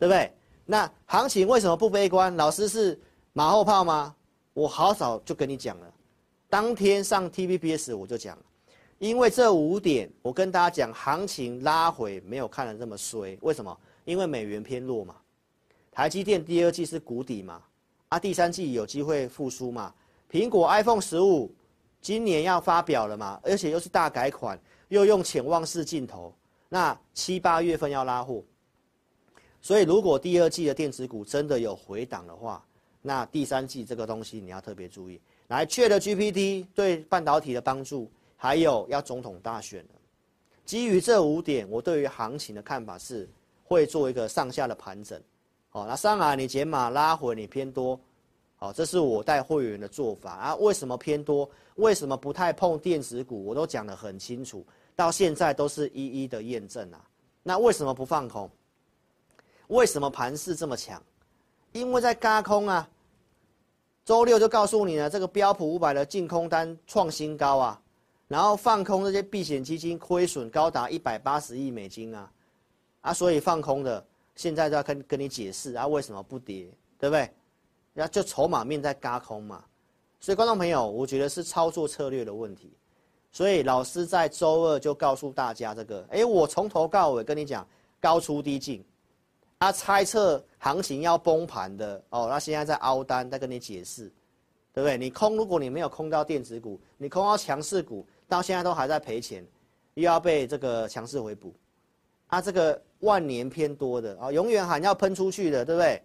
[0.00, 0.28] 对不对？
[0.64, 2.34] 那行情为什么不悲观？
[2.34, 3.00] 老师是
[3.32, 4.16] 马后炮吗？
[4.52, 5.94] 我好早就跟你讲了，
[6.50, 8.42] 当天上 TVBS 我就讲了，
[8.98, 13.76] 因为这五点我跟大家讲，行情拉回没有看得这么衰，为什么？
[14.04, 15.16] 因为美元偏弱嘛，
[15.90, 17.62] 台积电第二季是谷底嘛。
[18.08, 19.92] 啊，第三季有机会复苏嘛？
[20.30, 21.52] 苹果 iPhone 十五
[22.00, 23.40] 今年要发表了嘛？
[23.42, 26.32] 而且又是大改款，又用潜望式镜头，
[26.68, 28.42] 那七八月份要拉货。
[29.60, 32.64] 所以如果第二季的电子股真的有回档的话，
[33.02, 35.20] 那第三季这个东西你要特别注意。
[35.48, 39.84] 来，ChatGPT 对半导体的帮助，还有要总统大选。
[40.64, 43.28] 基于这五点，我对于行情的看法是
[43.64, 45.20] 会做一个上下的盘整。
[45.70, 47.98] 好，那上来你减码拉回你偏多，
[48.56, 50.56] 好，这是我带会员的做法啊。
[50.56, 51.48] 为什么偏多？
[51.76, 53.44] 为什么不太碰电子股？
[53.44, 57.00] 我都讲得很清楚，到现在都是一一的验证啊。
[57.42, 58.50] 那为什么不放空？
[59.68, 61.02] 为什么盘势这么强？
[61.72, 62.88] 因为在轧空啊。
[64.04, 67.82] 周六就告诉你了，这个标普五百的净空单创新高啊，
[68.28, 72.32] 然后放空这些避险基金亏损高达一百八十亿美金啊，
[73.02, 76.66] 啊，所以放空的现在都要跟跟你解释啊，为什么不跌，
[76.98, 77.30] 对不对？
[77.94, 79.64] 那就筹码面在轧空嘛，
[80.20, 82.76] 所以观众朋友，我觉得是操作策略的问题，
[83.32, 87.66] 所以老师在周二就告诉大家这个，哎，我从头到尾跟你讲
[88.00, 88.84] 高出低进。
[89.58, 94.12] 他猜测行情要崩盘的哦，那现在在凹单，在跟你解释，
[94.74, 94.98] 对不对？
[94.98, 99.46] 你空，如果你没有空到电子股，你空到强势股，到现在都还在赔钱，
[99.94, 101.54] 又要被这个强势回补，
[102.28, 106.02] 啊，这个万年偏多的啊，永远喊要喷出去的，对不对？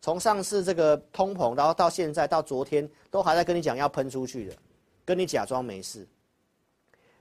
[0.00, 4.56] 从上次这个通膨，然后到现在到昨天，都还在跟你讲要喷出去的，
[5.04, 6.06] 跟你假装没事，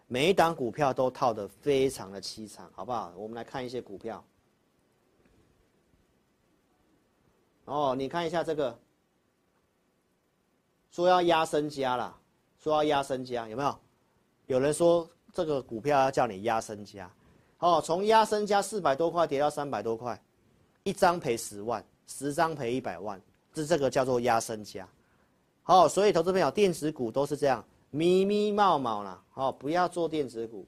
[0.05, 3.11] 每一档股票都套得非常的凄惨，好不好？
[3.15, 4.23] 我们来看一些股票。
[7.65, 8.77] 哦，你看一下这个，
[10.91, 12.15] 说要压身家啦，
[12.59, 13.79] 说要压身家，有没有？
[14.47, 17.09] 有人说这个股票要叫你压身家，
[17.59, 20.19] 哦，从压身家四百多块跌到三百多块，
[20.83, 23.21] 一张赔十万，十张赔一百万，
[23.53, 24.87] 这这个叫做压身家。
[25.63, 30.65] 好、哦，所以投资朋友，电子股都是这样，咪咪冒冒啦，哦，不要做电子股，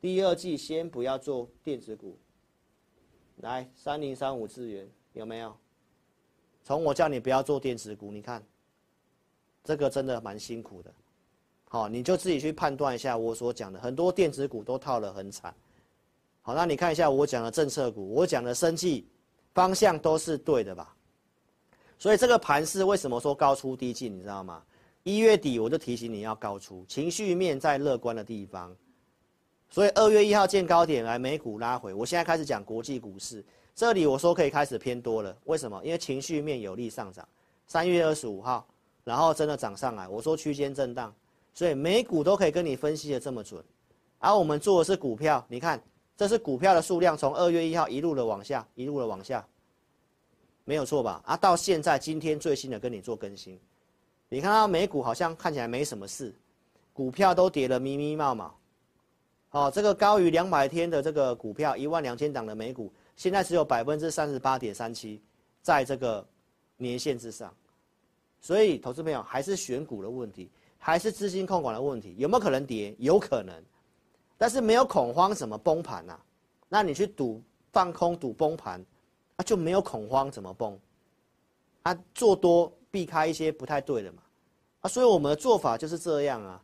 [0.00, 2.18] 第二季先不要做电子股。
[3.36, 5.54] 来，三零三五资源有没有？
[6.62, 8.42] 从我叫你不要做电子股，你看，
[9.62, 10.90] 这个真的蛮辛苦的，
[11.74, 15.52] 好，你就自己去判断一下我所讲的，很多电子股都套得很惨，
[16.40, 19.08] 好，那你看一下我讲的政策股，我讲的生计
[19.54, 20.94] 方向都是对的吧？
[21.98, 24.62] 所以这个盘是为什么说高出低进，你知道吗？
[25.02, 28.72] 一月底我就提醒你要高出，情绪面在乐观的地方，
[29.68, 33.44] 所以二月一号见高点来美股拉回，我现在开始讲国际股市。
[33.74, 35.84] 这里我说可以开始偏多了，为什么？
[35.84, 37.28] 因为情绪面有利上涨，
[37.66, 38.64] 三月二十五号，
[39.02, 40.06] 然后真的涨上来。
[40.06, 41.12] 我说区间震荡，
[41.54, 43.64] 所以美股都可以跟你分析的这么准。
[44.18, 45.82] 而、我们做的是股票，你看
[46.16, 49.46] 这是股票的数量，从二月一号一路的往下，一路的往下，
[50.64, 51.22] 没有错吧？
[51.24, 53.58] 啊，到现在今天最新的跟你做更新，
[54.28, 56.34] 你看到美股好像看起来没什么事，
[56.92, 58.52] 股票都跌了密密麻麻。
[59.50, 62.92] 哦，这个高于两百天的这个股票，一万两千档的美股。
[63.14, 65.22] 现在只有百分之三十八点三七，
[65.62, 66.26] 在这个
[66.76, 67.54] 年线之上，
[68.40, 70.50] 所以投资朋友还是选股的问题，
[70.86, 72.94] 还是资金控管的问题，有没有可能跌？
[72.98, 73.54] 有可能，
[74.36, 76.20] 但是没有恐慌，怎么崩盘啊？
[76.68, 77.40] 那你去赌
[77.72, 78.84] 放空赌崩盘，
[79.36, 80.78] 啊就没有恐慌怎么崩？
[81.84, 84.22] 啊做多避开一些不太对的嘛，
[84.82, 86.62] 啊所以我们的做法就是这样啊，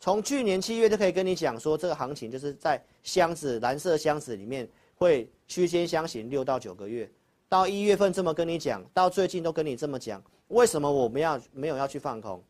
[0.00, 4.66] 从去年七月就可以跟你讲说，这个行情就是在箱子蓝色箱子里面。
[4.96, 7.10] 会区间箱型六到九个月，
[7.48, 12.40] 到一月份这么跟你讲，到最近都跟你这么讲，为什么我们要没有要去放空？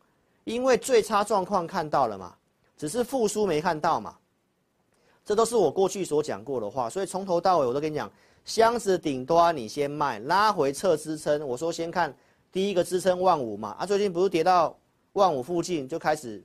[0.45, 2.33] 因为最差状况看到了嘛，
[2.77, 4.17] 只是复苏没看到嘛。
[5.25, 8.09] 这都是我过去所讲过的话，所以从头到尾我都跟你讲，
[8.45, 11.45] 箱子顶端你先卖，拉回测支撑。
[11.45, 12.15] 我说先看
[12.51, 14.77] 第一个支撑万五嘛，啊，最近不是跌到
[15.13, 16.43] 万五附近就开始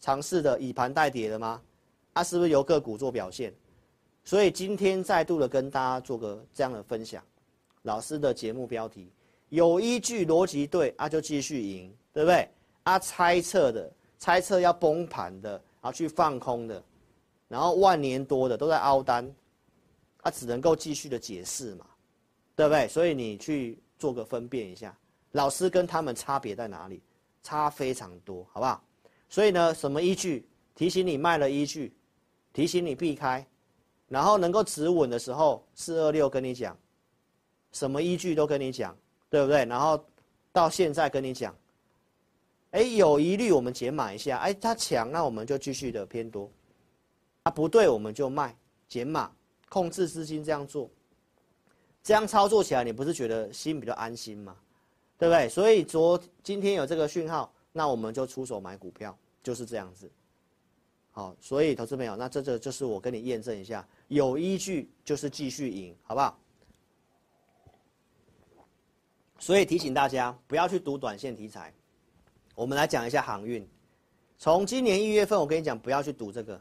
[0.00, 1.60] 尝试的以盘代跌了吗？
[2.14, 3.54] 啊，是不是由个股做表现？
[4.24, 7.22] 所以今天再度的跟大家做个这样的分享，
[7.82, 9.12] 老师的节目标题
[9.50, 12.48] 有依据、逻辑对啊，就继续赢，对不对？
[12.84, 16.82] 啊，猜测的、猜测要崩盘的，然后，去放空的，
[17.48, 19.32] 然后万年多的都在凹单，
[20.22, 21.86] 啊，只能够继续的解释嘛，
[22.56, 22.88] 对不对？
[22.88, 24.96] 所以你去做个分辨一下，
[25.32, 27.02] 老师跟他们差别在哪里？
[27.42, 28.82] 差非常多，好不好？
[29.28, 30.46] 所以呢，什么依据？
[30.74, 31.92] 提醒你卖了依据，
[32.52, 33.44] 提醒你避开。
[34.08, 36.76] 然后能够止稳的时候，四二六跟你讲，
[37.72, 38.96] 什么依据都跟你讲，
[39.28, 39.64] 对不对？
[39.64, 40.02] 然后
[40.52, 41.56] 到现在跟你讲，
[42.72, 46.50] 哎，有疑虑我们解码一下，哎，它强那我们就继续的偏多，
[47.44, 48.56] 啊不对我们就卖
[48.88, 49.30] 解码，
[49.68, 50.90] 控制资金这样做，
[52.02, 54.56] 这样操作起来你不是觉得心比较安心吗？
[55.18, 55.48] 对不对？
[55.48, 60.10] 所以昨今天有这个讯号，那我们就出手买股票，就是这样子。
[61.10, 66.38] 好，所以投资朋友，那这这就是我跟你验证一下，有依据就是继续赢，好不好？
[69.38, 71.74] 所以提醒大家不要去赌短线题材，
[72.62, 73.68] 我们来讲一下航运。
[74.38, 76.60] 从今年一月份，我跟你讲不要去赌这个，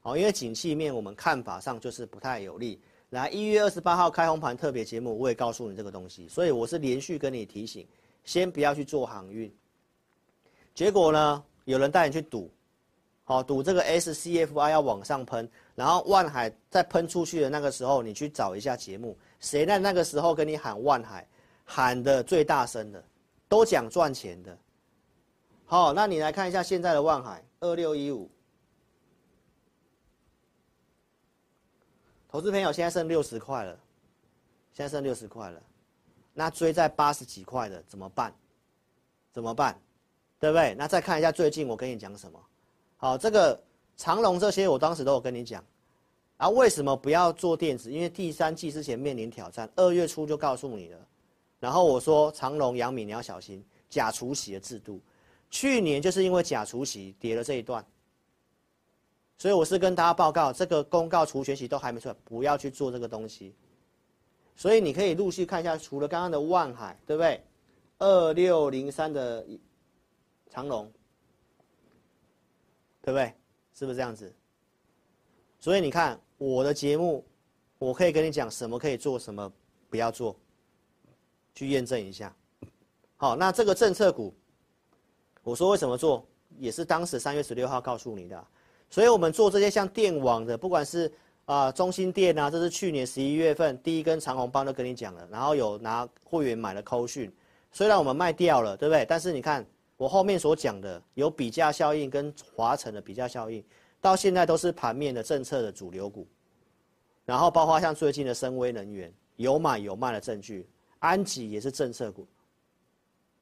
[0.00, 2.80] 好，因为景气面我们看法上就是不太有利。
[3.10, 7.86] 来一月二十八号开红盘特别节目，我也告诉你这个东西，所以我是连续跟你提醒，
[8.24, 9.48] 先不要去做航运。
[10.74, 12.50] 结果呢，有人带你去赌，
[13.22, 21.24] 好赌这个 SCFI 要往上喷，然后万海在喷出去的那个时候，你去找一下节目，谁在那个时候跟你喊万海，
[21.64, 23.00] 喊的最大声的，
[23.48, 24.58] 都讲赚钱的。
[25.68, 28.30] 好，那你来看一下现在的万海二六一五。
[32.28, 33.76] 投资朋友，现在剩六十块了，
[34.72, 35.60] 现在剩六十块了，
[36.32, 38.32] 那追在八十几块的怎么办？
[39.32, 39.76] 怎么办？
[40.38, 40.72] 对不对？
[40.74, 42.40] 那再看一下最近我跟你讲什么？
[42.96, 43.60] 好，这个
[43.96, 45.64] 长荣这些我当时都有跟你讲，
[46.36, 47.90] 啊，为什么不要做电子？
[47.90, 50.98] 因为第三季之前面临挑战，二月初就告诉你了。
[51.58, 55.00] 然后我说长荣、阳明你要小心假除息的制度，
[55.50, 57.84] 去年就是因为假除息跌了这一段。
[59.38, 63.54] 所以我是跟大家报告，这个公告除权息都还没出来，不要去做这个东西。
[64.56, 67.44] 所以你可以陆续看一下，除了刚刚的万海，对不对？
[67.98, 69.46] 二六零三的
[70.48, 70.90] 长龙，
[73.02, 73.34] 对不对？
[73.74, 74.34] 是不是这样子？
[75.58, 77.22] 所以你看我的节目，
[77.78, 79.52] 我可以跟你讲什么可以做，什么
[79.90, 80.34] 不要做，
[81.54, 82.34] 去验证一下。
[83.16, 84.34] 好，那这个政策股，
[85.46, 86.26] 我说为什么做，
[86.58, 88.44] 也是当时三月十六号告诉你的。
[88.90, 91.10] 所以我们做这些像电网的，不管是
[91.44, 97.32] 啊、中心电啊，这是去年十一月份第一根长红棒都跟你讲了，然后有拿会员买了扣讯，
[97.70, 99.06] 虽然我们卖掉了，对不对？
[99.08, 99.64] 但是你看
[99.96, 103.62] 我后面所讲的有比价效应跟华城的比价效应，
[104.00, 106.26] 到现在都是盘面的政策的主流股，
[107.24, 110.68] 然后包括像最近的深威能源有买有卖的证据，
[110.98, 112.26] 安吉也是政策股，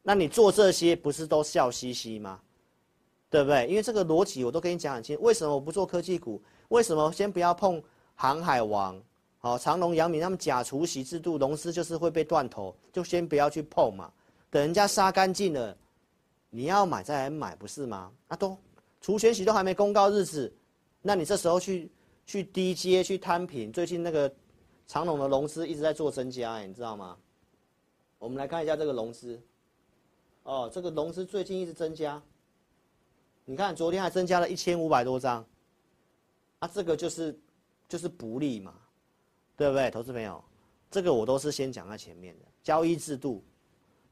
[0.07, 2.39] 那你做这些不是都笑嘻嘻吗？
[3.31, 3.67] 对不对？
[3.67, 5.23] 因为这个逻辑我都跟你讲很清楚。
[5.23, 6.41] 为什么我不做科技股？
[6.69, 7.83] 为什么先不要碰
[8.15, 9.03] 航海王？
[9.39, 14.13] 好，长隆、杨明他们假除息制度，融资就是会被断头，就先不要去碰嘛。
[14.51, 15.77] 等人家杀干净了，
[16.51, 18.13] 你要买再来买，不是吗？
[18.29, 18.57] 啊，都
[19.01, 20.55] 除权息都还没公告日子，
[21.03, 21.91] 那你这时候去
[22.27, 24.33] 去低接去摊平，最近那个
[24.87, 27.17] 长隆的融资一直在做增加，哎，你知道吗？
[28.19, 29.43] 我们来看一下这个融资，
[30.45, 32.23] 哦，这个融资最近一直增加。
[33.47, 35.45] 你看，昨天还增加了一千五百多张，
[36.61, 37.39] 啊，这个就是
[37.89, 38.75] 就是不利嘛，
[39.57, 40.43] 对不对，投资朋友？
[40.91, 43.43] 这个我都是先讲在前面的，交易制度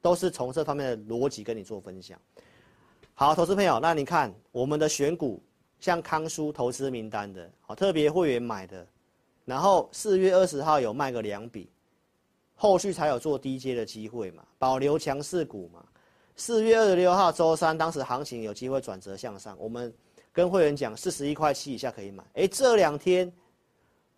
[0.01, 2.18] 都是从这方面的逻辑跟你做分享。
[3.14, 5.43] 好，投资朋友，那你看我们的选股，
[5.80, 8.87] 像康舒投资名单的，好，特别会员买的，
[9.45, 11.70] 然后四月二十号有卖个两笔，
[12.55, 15.85] 后续才有做低阶的机会嘛，保留强势股嘛。
[16.37, 19.93] 四月二十六号周三，当时行情有机会转折向上，我们
[20.33, 22.24] 跟会员讲四十一块七以下可以买。
[22.35, 23.30] 哎，这两天，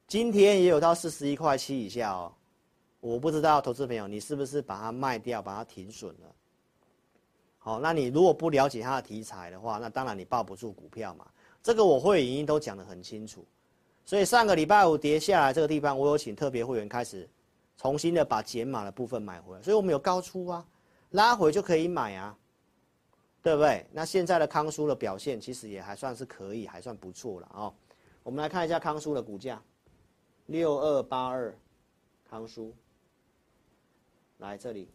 [0.07, 2.33] 今天也有到四十一块七以下哦。
[3.01, 6.35] 我不知道投资朋友你是不是把它卖掉，把它停损了？
[7.59, 11.27] 好，那你如果不了解它的题材的话，那当然你抱不住股票嘛。
[11.63, 13.45] 这个我会已经都讲得很清楚。
[14.07, 17.29] 所以上个礼拜五跌下来这个地方，我有请特别会员开始
[17.77, 20.65] 重新的把减码的部分买回来，所以我们有高出啊。
[21.15, 22.37] 拉回就可以买啊，
[23.41, 23.87] 对不对？
[23.93, 27.75] 那现在的康舒的表现其实也还算是可以，还算不错了哦。
[28.25, 29.63] 我们来看一下康舒的股价，
[30.47, 31.57] 六二八二，
[32.29, 32.75] 康舒，
[34.39, 34.89] 来这里，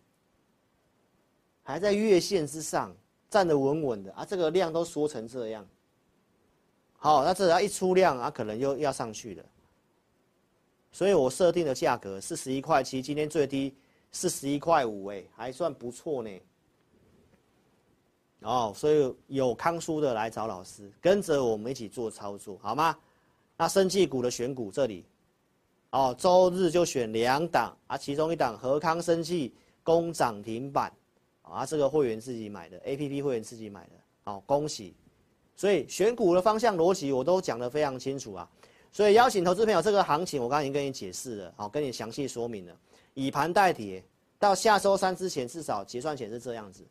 [1.63, 2.93] 还在月线之上，
[3.29, 4.25] 站得稳稳的啊。
[4.25, 5.65] 这个量都缩成这样，
[6.97, 9.45] 好，那这要一出量啊，可能又要上去了。
[10.91, 13.73] 所以我设定的价格是十一块七，今天最低。
[14.11, 16.29] 四十一块五，哎，还算不错呢。
[18.41, 22.97] 哦，所以有康叔的来找老师，跟着我们一起做操作，好吗？
[23.57, 25.05] 那生技股的选股这里，
[25.91, 29.53] 哦，周日就选两档啊，其中一档和康生技
[29.83, 30.89] 攻涨停板，
[31.41, 34.95] 啊，这个会员自己买的，APP 会员自己买的，好，恭喜。
[35.57, 38.49] 所以选股的方向逻辑我都讲得非常清楚啊。
[38.93, 42.73] 所以邀请投资朋友，这个行情我刚刚已经跟你解释了，好，跟你详细说明了。
[43.21, 44.01] 以盘代跌，
[44.39, 46.85] 到下周三之前至少结算前是这样子，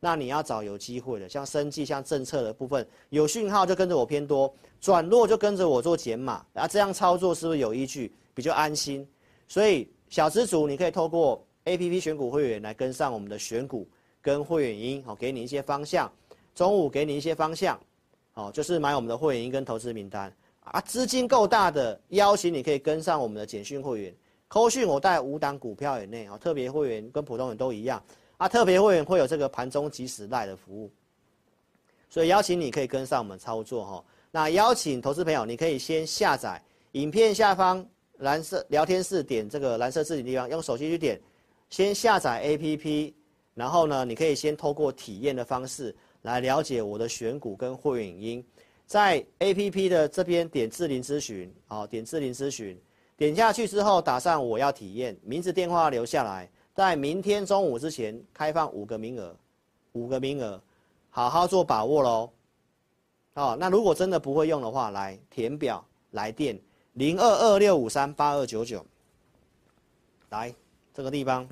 [0.00, 9.06] 那你要找有机会的，像生技、像政策的部分有讯号就跟着我偏多，转弱就跟着我做减码，然后这样操作是不是有依据，比较安心？
[9.46, 13.86] 所以小资族你可以透过 APP 选股会员来跟上我们的选股
[14.22, 16.10] 跟会员音，好，给你一些方向，
[16.54, 17.78] 中午给你一些方向，
[18.32, 24.14] 好，就是买我们的会员音跟投资名单啊，资金够大的邀请你可以跟上我们的简讯会员。
[24.54, 28.00] 扣讯我带五档股票以内啊，特别会员跟普通人都一样
[28.36, 30.88] 啊，特别会员会有这个盘中即时带的服务，
[32.08, 34.04] 所以邀请你可以跟上我们操作哈。
[34.30, 37.84] 那邀请投资朋友，你可以先下载影片下方
[38.18, 41.20] 蓝色聊天室点这个蓝色字体地方，用手机去点，
[41.68, 43.12] 先下载 APP，
[43.54, 45.92] 然后呢，你可以先透过体验的方式
[46.22, 48.44] 来了解我的选股跟会员影音，
[48.86, 52.80] 在 APP 的这边点智霖咨询，好，点智霖咨询，
[53.16, 59.34] 点下去之后打上我要体验，名字电话留下来，在明天中午之前开放五个名额，
[59.92, 60.60] 五个名额，
[61.10, 62.30] 好好做把握喽。
[63.34, 66.58] 哦，那如果真的不会用的话，来填表来电
[66.94, 68.84] 零二二六五三八二九九，
[70.30, 70.54] 来
[70.92, 71.48] 这个地方。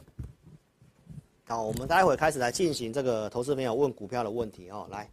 [1.45, 4.87] 好，我们待会开始来进行这个投资朋友问股票的问题哦。
[4.91, 5.11] 来，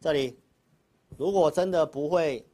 [0.00, 0.38] 这里，
[1.16, 2.44] 如果真的不会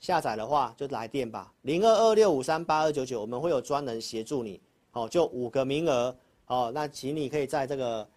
[0.00, 4.58] 下载的话，就来电吧，零二二六五三八二九九，我们会有专人协助你。
[4.90, 6.16] 好，就五个名额。
[6.46, 8.08] 好，那请你可以在这个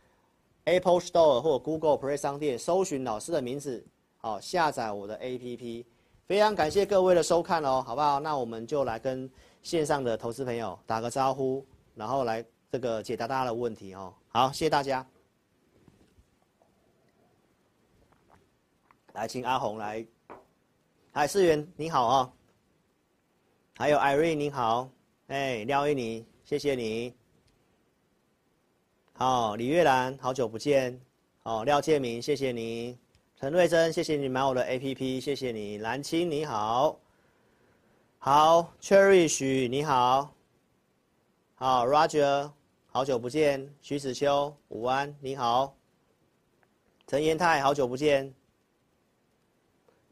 [0.63, 3.86] Apple Store 或 Google Play 商店搜寻老师的名字。
[4.17, 5.86] 好，下载我的 APP，
[6.25, 8.19] 非常感谢各位的收看哦，好不好？
[8.21, 9.29] 那我们就来跟
[9.61, 11.65] 线上的投资朋友打个招呼，
[11.95, 14.13] 然后来这个解答大家的问题哦。
[14.29, 15.05] 好，谢谢大家。
[19.11, 20.07] 来，请阿红来。
[21.16, 22.34] 嗨，世源你好哦。
[23.78, 24.89] 还有艾瑞你好，
[25.28, 27.14] 哎，廖一妮，谢谢你。
[29.14, 30.99] 好，李月兰，好久不见。
[31.43, 32.97] 哦，廖建明，谢谢你。
[33.36, 35.78] 陈瑞珍，谢谢你买我的 APP，谢谢你。
[35.78, 36.99] 蓝青，你好，
[38.18, 40.34] 好，Cherry 许，你好，
[41.53, 42.49] 好，Roger，
[42.88, 43.72] 好久不见。
[43.84, 45.78] 徐子秋，午安，你好。
[47.05, 48.34] 陈延泰，好久不见。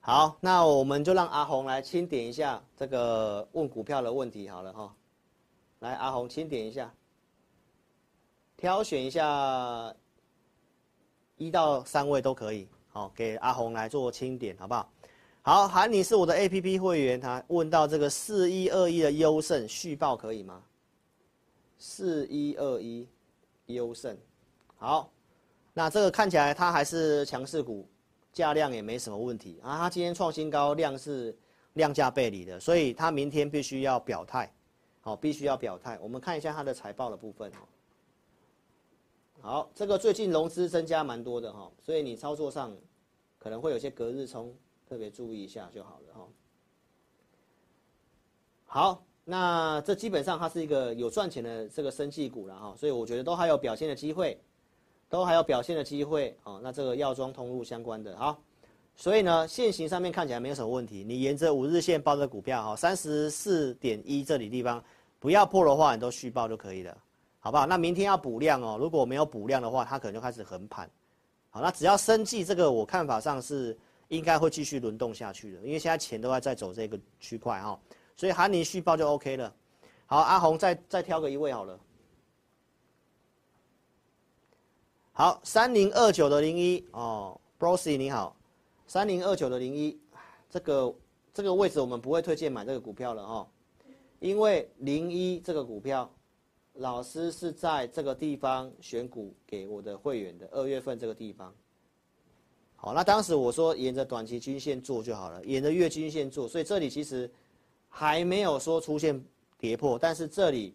[0.03, 4.91] 好，那我们就让阿红来清点一下这个问股票的问题，好了哈。
[5.77, 6.91] 来，阿红清点一下，
[8.57, 9.93] 挑选一下
[11.37, 12.67] 一到三位都可以。
[12.89, 14.91] 好，给阿红来做清点，好不好？
[15.43, 20.63] 好，韩你是我的 APP 会员，他问到这个四一二一的优胜续报可以吗？
[21.77, 23.07] 四一二一
[23.67, 24.17] 优胜，
[24.77, 25.11] 好，
[25.73, 27.87] 那这个看起来它还是强势股，
[28.31, 29.77] 价量也没什么问题啊。
[29.77, 31.35] 它今天创新高，量是
[31.73, 34.53] 量价背离的，所以它明天必须要表态，
[35.01, 35.97] 好，必须要表态。
[36.01, 37.51] 我们看一下它的财报的部分。
[39.41, 42.75] 好，这个最近融资增加蛮多的哈，所以你操作上
[43.39, 44.55] 可能会有些隔日冲，
[44.87, 46.27] 特别注意一下就好了哈。
[48.65, 54.39] 好，那这基本上它是一个有赚钱的这个生技股了哈，所以我觉得都还有表现的机会，
[55.11, 56.59] 都还有表现的机会哦。
[56.63, 58.41] 那这个药妆通路相关的，好，
[58.95, 64.83] 所以呢，线型上面看起来没有什么问题，你沿着五日线抱着股票哈，三十四点一这里地方
[65.19, 66.97] 不要破的话，你都续报就可以了。
[67.43, 67.65] 好不好？
[67.65, 68.77] 那明天要补量哦。
[68.79, 70.89] 如果没有补量的话，它可能就开始横盘。
[71.49, 77.77] 好，那只要生技这个，我看法上是应该会继续轮动下去的，因为现在钱都在在走这个区块哈。
[78.15, 79.51] 所以韩尼续报就 OK 了。
[80.05, 81.79] 好，阿红再再挑个一位好了。
[85.21, 88.35] 好，三零二九的零一哦，Brosy 你好，
[88.87, 89.95] 三零二九的零一，
[90.49, 90.95] 这个
[91.31, 93.47] 这个位置我们不会推荐买这个股票了哦，
[94.19, 96.11] 因为零一这个股票。
[96.73, 101.53] 老师是在这个地方选股给我的会员的，二月份这个地方。
[102.75, 107.29] 好，那当时我说沿着短期均线做就好了，沿着月均线做，所以这里其实
[107.89, 109.23] 还没有说出现
[109.59, 110.73] 跌破，但是这里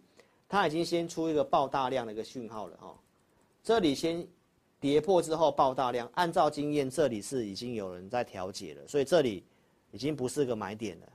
[0.49, 2.94] 它已经先出一个爆大量的一个讯号了哈。
[3.64, 4.24] 这里先
[4.87, 9.45] 跌破之后爆大量，按照经验，这里是已经有人在调节了，所以这里
[9.91, 11.07] 已经不是个买点了。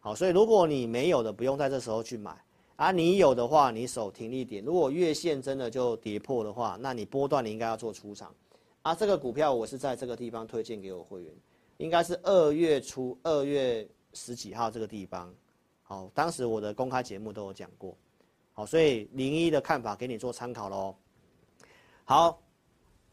[0.00, 2.36] 好，所以如果你没有的，不用在这时候去买。
[2.74, 4.64] 啊，你有的话，你守停利点。
[4.64, 8.34] 如果月线真的就跌破的话，那你波段你应该要做出场。
[8.82, 11.32] 啊，这个股票我是在这个地方推荐给我会员，
[11.76, 15.32] 应该是二月初二月十几号这个地方。
[15.84, 17.96] 好，当时我的公开节目都有讲过。
[18.52, 20.92] 好，所以零一的看法给你做参考喽。
[22.04, 22.42] 好，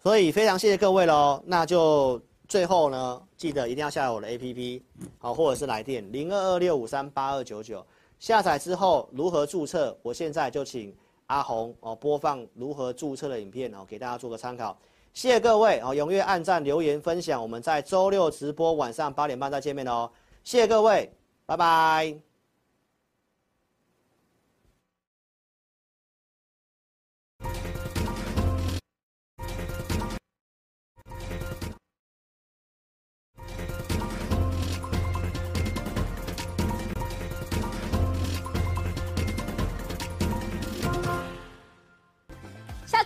[0.01, 1.41] 所以非常谢谢各位喽。
[1.45, 4.81] 那就最后呢，记得一定要下载我的 APP，
[5.17, 7.85] 好，或者是来电零二二六五三八二九九。
[8.19, 9.97] 下载之后如何注册？
[10.01, 10.95] 我现在就请
[11.27, 14.77] 阿红哦播放如何注册的影片哦，给大家做个参考。
[15.13, 17.41] 谢谢各位哦，踊跃按赞、留言、分享。
[17.41, 20.09] 我们在周六直播晚上八点半再见面哦。
[20.43, 21.11] 谢谢各位，
[21.45, 22.28] 拜拜。